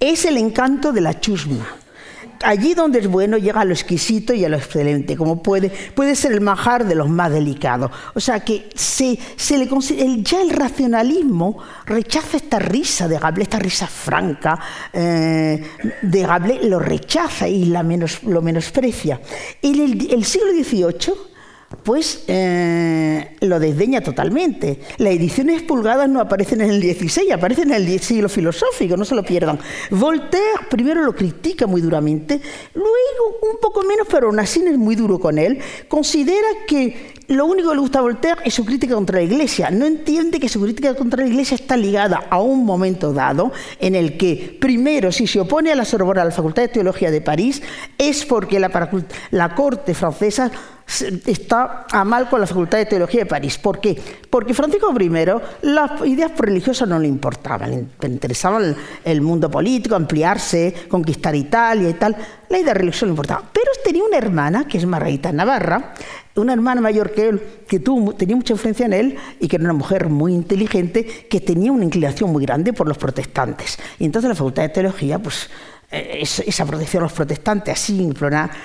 [0.00, 1.76] Es el encanto de la chusma.
[2.42, 6.14] Allí donde es bueno llega a lo exquisito y a lo excelente, como puede, puede
[6.14, 7.90] ser el majar de los más delicados.
[8.14, 9.68] O sea que se, se le
[9.98, 14.58] el, ya el racionalismo rechaza esta risa de Rabelais, esta risa franca
[14.90, 15.62] eh,
[16.00, 19.20] de Rabelais, lo rechaza y la menos, lo menosprecia.
[19.60, 21.35] En el siglo XVIII
[21.82, 24.80] pues eh, lo desdeña totalmente.
[24.98, 29.14] Las ediciones pulgadas no aparecen en el 16, aparecen en el siglo filosófico, no se
[29.14, 29.58] lo pierdan.
[29.90, 32.40] Voltaire primero lo critica muy duramente,
[32.74, 35.58] luego un poco menos, pero aún así es muy duro con él.
[35.88, 39.70] Considera que lo único que le gusta a Voltaire es su crítica contra la Iglesia.
[39.70, 43.96] No entiende que su crítica contra la Iglesia está ligada a un momento dado en
[43.96, 47.20] el que, primero, si se opone a la Sorbona, a la Facultad de Teología de
[47.20, 47.62] París,
[47.98, 48.70] es porque la,
[49.30, 50.52] la corte francesa
[51.26, 53.58] está a mal con la Facultad de Teología de París.
[53.58, 54.00] ¿Por qué?
[54.30, 55.08] Porque Francisco I
[55.62, 58.60] las ideas religiosas no le importaban, le interesaba
[59.04, 62.16] el, mundo político, ampliarse, conquistar Italia y tal.
[62.48, 63.42] La idea religiosa no le importaba.
[63.52, 65.94] Pero tenía una hermana, que es Margarita Navarra,
[66.36, 69.64] una hermana mayor que él, que tuvo, tenía mucha influencia en él y que era
[69.64, 73.78] una mujer muy inteligente, que tenía una inclinación muy grande por los protestantes.
[73.98, 75.48] Y entonces la Facultad de Teología, pues
[75.96, 77.96] esa protección a los protestantes así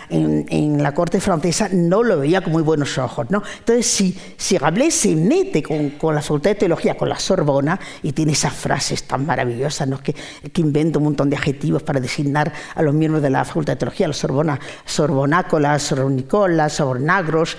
[0.09, 3.29] en, en, la corte francesa no lo veía con muy buenos ojos.
[3.29, 3.43] ¿no?
[3.59, 4.57] Entonces, si, si
[4.89, 9.03] se mete con, con, la Facultad de Teología, con la Sorbona, y tiene esas frases
[9.03, 10.01] tan maravillosas, ¿no?
[10.01, 13.73] que, que, inventa un montón de adjetivos para designar a los miembros de la Facultad
[13.73, 17.57] de Teología, los Sorbona, sorbonácolas, sorbonícolas, sorbonagros,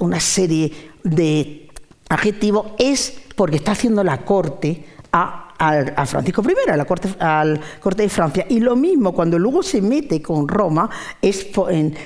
[0.00, 1.68] una serie de
[2.08, 7.60] adjetivos, es porque está haciendo la corte a a Francisco I, a la corte, al
[7.80, 8.46] corte de Francia.
[8.48, 10.88] Y lo mismo cuando luego se mete con Roma
[11.20, 11.46] es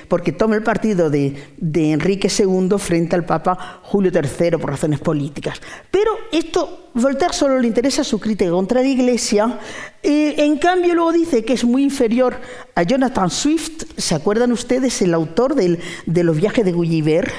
[0.07, 5.61] porque toma el partido de, Enrique II frente al Papa Julio III por razones políticas.
[5.91, 9.59] Pero esto, Voltaire solo le interesa su crítica contra la Iglesia.
[10.01, 12.35] Eh, en cambio, luego dice que es muy inferior
[12.75, 15.01] a Jonathan Swift, ¿se acuerdan ustedes?
[15.01, 17.31] El autor de los viajes de Gulliver.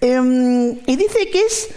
[0.00, 1.68] Em, y dice que es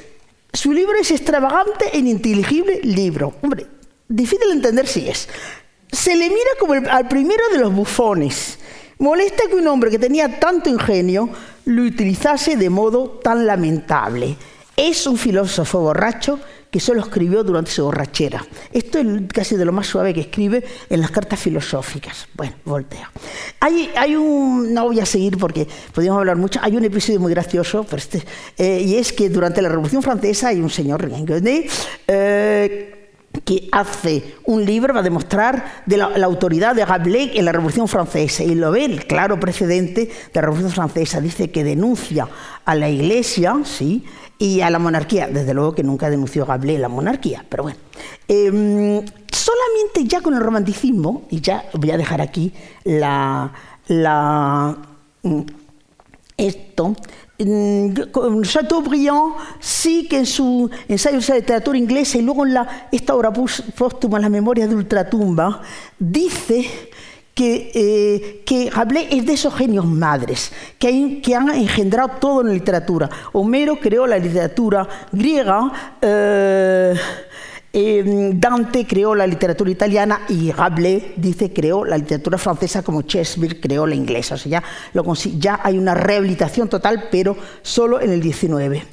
[0.54, 3.34] su libro es extravagante e ininteligible libro.
[3.42, 3.66] Hombre,
[4.14, 5.28] difícil de entender si es.
[5.92, 8.60] Se le mira como al primero de los bufones.
[9.00, 11.30] Molesta que un hombre que tenía tanto ingenio
[11.66, 14.38] lo utilizase de modo tan lamentable.
[14.76, 16.40] Es un filósofo borracho
[16.70, 18.44] que solo escribió durante su borrachera.
[18.72, 22.28] Esto es casi de lo más suave que escribe en las cartas filosóficas.
[22.34, 23.12] Bueno, voltea.
[23.60, 27.32] Hay, hay un, no voy a seguir porque podríamos hablar mucho, hay un episodio muy
[27.32, 28.24] gracioso, este,
[28.58, 31.08] eh, y es que durante la Revolución Francesa hay un señor,
[32.08, 33.03] eh,
[33.42, 37.88] que hace un libro va a demostrar de la, autoridad de Rabelais en la Revolución
[37.88, 41.20] Francesa y lo ve el claro precedente de la Revolución Francesa.
[41.20, 42.28] Dice que denuncia
[42.64, 44.06] a la Iglesia ¿sí?
[44.38, 45.28] y a la monarquía.
[45.28, 47.78] Desde luego que nunca denunció Rabelais la monarquía, pero bueno.
[48.28, 52.54] Em, solamente ya con el romanticismo, y ya voy a dejar aquí
[52.84, 53.52] la,
[53.88, 54.78] la
[55.24, 55.42] mm,
[56.38, 56.96] esto,
[57.38, 63.34] Chateaubriand sí que en su ensayo de literatura inglesa y luego en la, esta obra
[63.34, 65.62] póstuma, Las Memorias de Ultratumba,
[65.98, 66.92] dice
[67.34, 72.48] que, eh, que Rabelais es de esos genios madres que, que, han engendrado todo en
[72.48, 73.10] la literatura.
[73.32, 75.98] Homero creó la literatura griega.
[76.02, 76.94] Eh,
[77.76, 83.60] Em, Dante creó la literatura italiana y Rabelais dice creó la literatura francesa como Shakespeare
[83.60, 84.36] creó la inglesa.
[84.36, 84.64] O sea, ya,
[85.40, 88.84] ya hay una rehabilitación total, pero solo en el 19.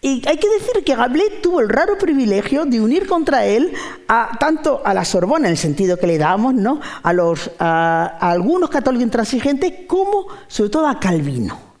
[0.00, 3.72] Y hay que decir que Rabelais tuvo el raro privilegio de unir contra él
[4.08, 6.80] a, tanto a la Sorbona, en el sentido que le damos, ¿no?
[7.02, 11.74] a, los, a algunos católicos intransigentes, como sobre todo a Calvino.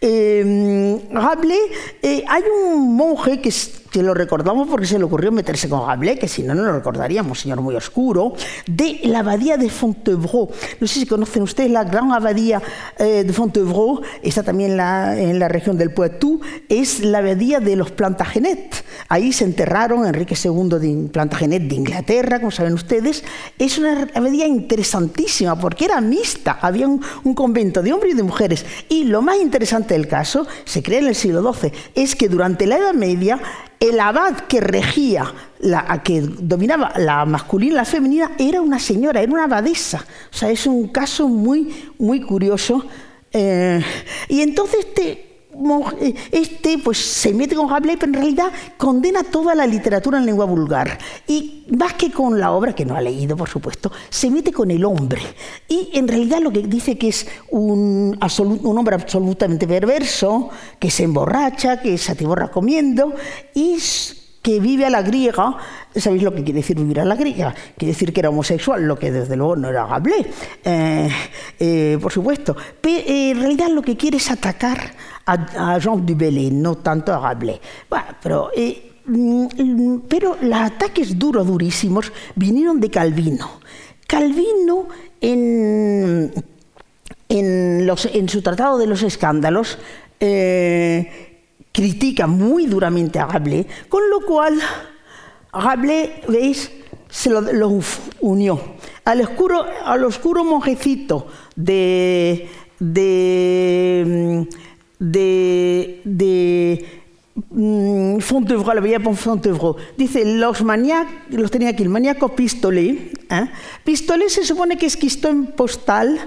[0.00, 1.60] Eh, Rabelais,
[2.02, 3.50] eh, hay un monje que,
[3.96, 6.72] que, lo recordamos porque se le ocurrió meterse con Rabelais, que si no, no lo
[6.72, 8.34] recordaríamos, señor muy oscuro,
[8.66, 10.50] de la abadía de Fontevraud.
[10.80, 12.60] No sé si conocen ustedes la gran abadía
[12.98, 17.60] eh, de Fontevraud, está también en la, en la, región del Poitou, es la abadía
[17.60, 18.84] de los Plantagenet.
[19.08, 23.24] Ahí se enterraron Enrique II de Plantagenet de Inglaterra, como saben ustedes.
[23.58, 28.22] Es una abadía interesantísima porque era mixta, había un, un convento de hombres y de
[28.22, 28.66] mujeres.
[28.88, 32.66] Y lo más interesante del caso, se cree en el siglo XII, es que durante
[32.66, 33.40] la Edad Media
[33.88, 35.32] el abad que regía,
[36.02, 40.04] que dominaba la masculina y la femenina, era una señora, era una abadesa.
[40.32, 42.84] O sea, es un caso muy, muy curioso.
[43.32, 43.82] Eh,
[44.28, 45.35] y entonces este
[46.30, 50.44] este pues se mete con Rabelais, pero en realidad condena toda la literatura en lengua
[50.44, 50.98] vulgar.
[51.26, 54.70] Y más que con la obra, que no ha leído, por supuesto, se mete con
[54.70, 55.22] el hombre.
[55.68, 61.04] Y en realidad lo que dice que es un, un hombre absolutamente perverso, que se
[61.04, 63.14] emborracha, que se atiborra comiendo,
[63.54, 63.78] y
[64.46, 65.56] que vive a la griega.
[65.92, 67.52] ¿Sabéis lo que quiere decir vivir a la griega?
[67.76, 70.24] Quiere decir que era homosexual, lo que desde luego no era Rabelais,
[70.62, 71.10] eh,
[71.58, 72.56] eh, por supuesto.
[72.80, 74.92] Pero en realidad lo que quiere es atacar
[75.26, 77.58] a, Jean Dubélé, no tanto a Rabelais.
[78.22, 83.50] pero, eh, mm, pero los ataques duros, durísimos, vinieron de Calvino.
[84.06, 84.86] Calvino
[85.20, 86.32] en,
[87.28, 89.76] en, su Tratado de los Escándalos
[90.20, 91.25] eh,
[91.76, 94.58] critica muy duramente a Rabelais, con lo cual
[95.52, 96.72] Rabelais, veis,
[97.10, 97.42] se lo,
[98.20, 98.58] unió
[99.04, 102.48] al oscuro, al oscuro monjecito de,
[102.78, 104.48] de
[104.98, 107.02] de, de
[107.50, 109.76] mm, Fontevraud, la bella Fontevraud.
[109.96, 113.18] Dice, los maníacos, los tenía aquí, el maníaco Pistolet.
[113.30, 113.50] ¿eh?
[113.84, 116.18] Pistolet se supone que es en Postal,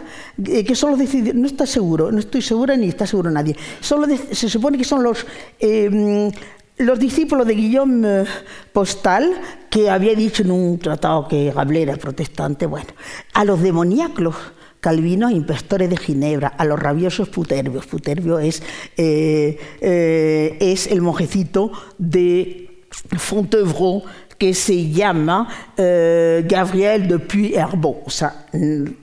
[0.46, 4.08] eh, que solo decidió, no está seguro, no estoy segura ni está seguro nadie, solo
[4.32, 5.26] se supone que son los...
[5.60, 6.32] Eh,
[6.80, 8.24] los discípulos de Guillaume
[8.72, 9.34] Postal,
[9.70, 12.88] que había dicho en un tratado que Rabelais era protestante, bueno,
[13.34, 14.34] a los demoníacos
[14.80, 17.86] Calvino, impostores de Ginebra, a los rabiosos Puterbios.
[17.86, 18.64] Puterbio es,
[18.96, 22.86] eh, eh, el monjecito de
[23.18, 24.04] Fontevraud
[24.38, 28.46] que se llama eh, Gabriel de Puy-Herbot, o sea,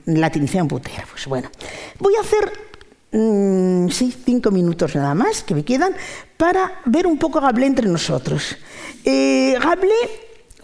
[0.05, 0.67] latinizan.
[0.67, 0.81] Pues
[1.27, 1.51] bueno,
[1.99, 2.51] voy a hacer
[3.11, 5.93] mm, sí, cinco minutos nada más que me quedan
[6.37, 8.57] para ver un poco Rabelais entre nosotros.
[9.05, 10.09] Rabelais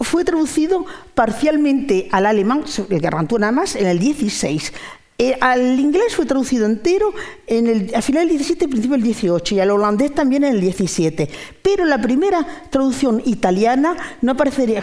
[0.00, 0.84] fue traducido
[1.14, 4.72] parcialmente al alemán, el Gargantúa nada más, en el 16.
[5.16, 7.14] Eh, al inglés fue traducido entero
[7.46, 10.54] en el, a final del 17 y principio del 18 y al holandés también en
[10.54, 11.28] el 17.
[11.62, 14.82] Pero la primera traducción italiana no aparecería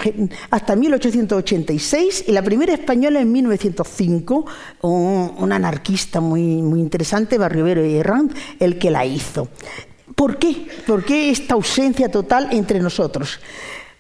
[0.50, 4.46] hasta 1886 y la primera española en 1905,
[4.84, 9.50] un, anarquista muy, muy interesante, Barriovero y Herrand, el que la hizo.
[10.16, 10.66] ¿Por qué?
[10.88, 13.40] ¿Por qué esta ausencia total entre nosotros?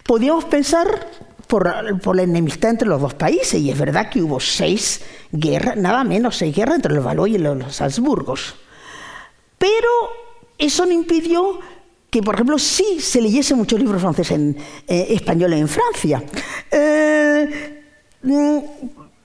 [0.03, 0.87] Podríamos pensar
[1.51, 3.59] por, la enemistad entre los dos países.
[3.59, 5.01] Y es verdad que hubo seis
[5.33, 8.55] guerras, nada menos, seis guerras entre los Valois y los, Habsburgos.
[9.57, 9.89] Pero
[10.57, 11.59] eso no impidió
[12.09, 16.23] que, por ejemplo, sí se leyese muchos libros franceses en, eh, en Francia.
[16.71, 17.83] Eh,
[18.23, 18.57] mm,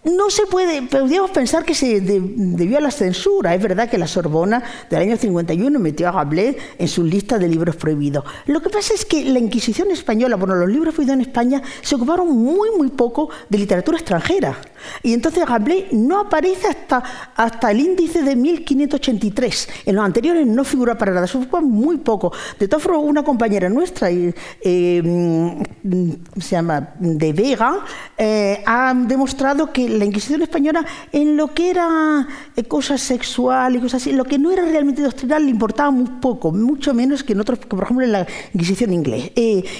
[0.06, 3.54] no se puede, podríamos pensar que se debió a la censura.
[3.54, 7.48] Es verdad que la Sorbona del año 51 metió a Rabelais en su lista de
[7.48, 8.24] libros prohibidos.
[8.46, 11.96] Lo que pasa es que la Inquisición española, bueno, los libros prohibidos en España se
[11.96, 14.56] ocuparon muy, muy poco de literatura extranjera.
[15.02, 17.02] Y entonces Rabelais no aparece hasta,
[17.34, 19.68] hasta el índice de 1583.
[19.86, 22.32] En los anteriores no figura para nada, eso fue muy poco.
[22.58, 27.84] De todas formas, una compañera nuestra, eh, mm, se llama De Vega,
[28.16, 32.26] eh, ha demostrado que la Inquisición española, en lo que era
[32.56, 36.08] eh, cosas sexuales y cosas así, lo que no era realmente doctrinal le importaba muy
[36.20, 39.32] poco, mucho menos que en otros, por ejemplo en la Inquisición inglés,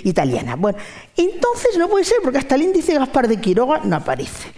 [0.05, 0.57] italiana.
[0.57, 0.79] Bueno,
[1.17, 4.49] entonces no puede ser, porque hasta el índice Gaspar de Quiroga no aparece.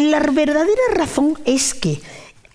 [0.00, 2.00] La verdadera razón es que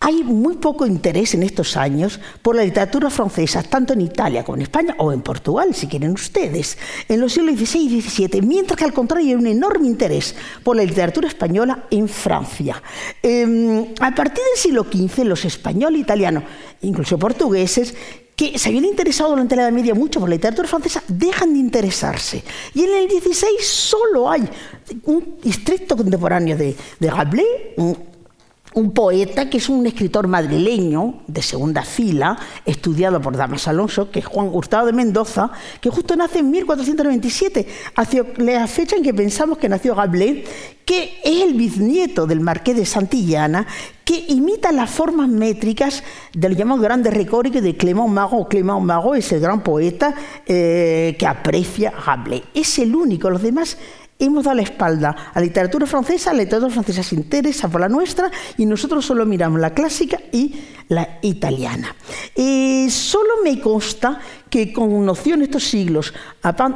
[0.01, 4.55] hay muy poco interés en estos años por la literatura francesa, tanto en Italia como
[4.55, 6.77] en España o en Portugal, si quieren ustedes,
[7.07, 10.77] en los siglos XVI y XVII, mientras que al contrario hay un enorme interés por
[10.77, 12.81] la literatura española en Francia.
[13.21, 16.43] Em, a partir del siglo XV, los españoles, italianos,
[16.81, 17.93] incluso portugueses,
[18.37, 21.59] que se habían interesado durante la Edad Media mucho por la literatura francesa, dejan de
[21.59, 22.41] interesarse.
[22.73, 24.47] Y en el XVI solo hay
[25.03, 28.08] un estricto contemporáneo de, de Rabelais, un
[28.91, 34.25] poeta que es un escritor madrileño de segunda fila, estudiado por Damas Alonso, que es
[34.25, 35.51] Juan Hurtado de Mendoza,
[35.81, 40.47] que justo nace en 1497, hacia la fecha en que pensamos que nació Rabelais,
[40.85, 43.67] que es el bisnieto del marqués de Santillana,
[44.03, 46.03] que imita las formas métricas
[46.33, 48.49] de lo llamado grande recórico de Clément Marot.
[48.49, 50.15] Clément Marot es el gran poeta
[50.47, 52.41] eh, que aprecia Rabelais.
[52.55, 53.77] Es el único, los demás
[54.19, 57.87] hemos dado la espalda a la literatura francesa, la literatura francesa se interesa por la
[57.87, 60.53] nuestra y nosotros solo miramos la clásica y
[60.89, 61.95] la italiana.
[62.35, 66.13] Eh, solo me consta que conoció en estos siglos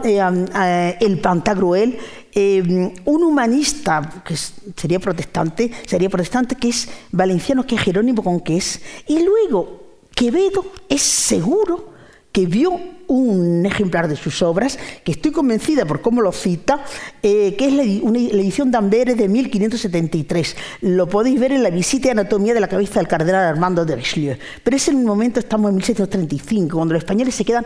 [0.05, 1.97] eh, el Pantagruel,
[2.33, 8.81] eh, un humanista que sería protestante, sería protestante, que es valenciano, que es Jerónimo Conqués,
[9.07, 9.81] y luego
[10.15, 11.92] Quevedo es seguro
[12.34, 12.77] que vio
[13.07, 16.84] un ejemplar de sus obras, que estoy convencida por cómo lo cita,
[17.21, 20.55] eh, que es la, edición de Amberes de 1573.
[20.81, 23.95] Lo podéis ver en la visita y anatomía de la cabeza del cardenal Armando de
[23.95, 24.36] Richelieu.
[24.63, 27.65] Pero es en el momento, estamos en 1635, cuando los españoles se quedan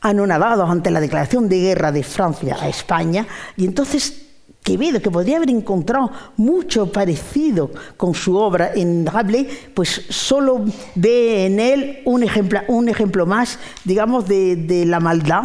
[0.00, 4.27] anonadados ante la declaración de guerra de Francia a España, y entonces
[4.68, 10.62] Quevedo, que podría haber encontrado mucho parecido con su obra en Rabelais, pues solo
[10.94, 15.44] ve en él un ejemplo, un ejemplo más, digamos, de, la maldad,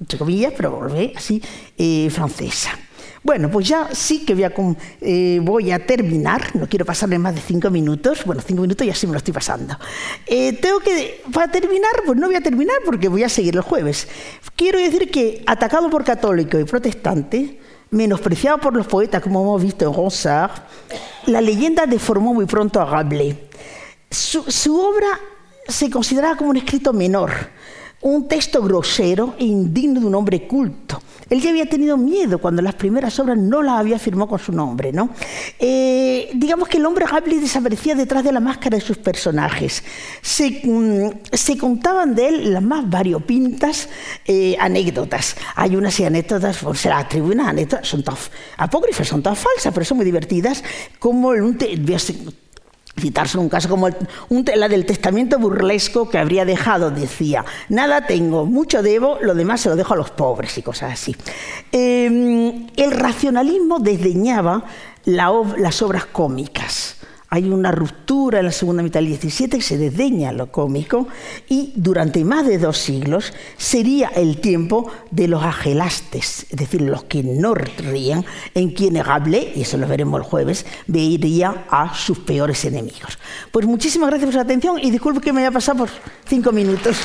[0.00, 1.42] entre comillas, pero ve así,
[1.76, 2.70] eh, francesa.
[3.22, 4.52] Bueno, pues ya sí que voy a,
[5.02, 8.94] eh, voy a, terminar, no quiero pasarle más de cinco minutos, bueno, cinco minutos ya
[8.94, 9.76] sí me lo estoy pasando.
[10.26, 13.60] Eh, tengo que, para terminar, pues no voy a terminar porque voy a seguir el
[13.60, 14.08] jueves.
[14.56, 17.58] Quiero decir que atacado por católico y protestante,
[17.90, 20.52] menospreciado por los poetas, como hemos visto en Ronsard,
[21.26, 23.36] la leyenda deformó muy pronto a Rabelais.
[24.10, 25.08] Su, obra
[25.66, 27.32] se consideraba como un escrito menor,
[28.04, 31.00] un texto grosero e indigno de un hombre culto.
[31.30, 34.52] Él ya había tenido miedo cuando las primeras obras no las había firmado con su
[34.52, 34.92] nombre.
[34.92, 35.08] ¿no?
[35.58, 39.82] Eh, digamos que el hombre Rabelais desaparecía detrás de la máscara de sus personajes.
[40.20, 43.88] Se, mm, contaban de él las más variopintas
[44.26, 45.36] eh, anécdotas.
[45.54, 49.96] Hay unas anécdotas, se las atribuyen anécdotas, son todas apócrifas, son todas falsas, pero son
[49.96, 50.62] muy divertidas,
[50.98, 51.56] como un
[52.98, 53.88] citarse un caso como
[54.54, 59.68] la del testamento burlesco que habría dejado, decía, nada tengo, mucho debo, lo demás se
[59.68, 61.16] lo dejo a los pobres y cosas así.
[61.72, 64.64] Em, el racionalismo desdeñaba
[65.04, 66.96] las obras cómicas
[67.34, 71.08] hay una ruptura en la segunda mitad del XVII se desdeña lo cómico
[71.48, 77.02] y durante más de dos siglos sería el tiempo de los agelastes, es decir, los
[77.04, 78.24] que no ríen,
[78.54, 83.18] en quienes hablé, y eso lo veremos el jueves, vería a sus peores enemigos.
[83.50, 85.88] Pues muchísimas gracias por su atención y disculpe que me haya pasado por
[86.28, 86.96] cinco minutos.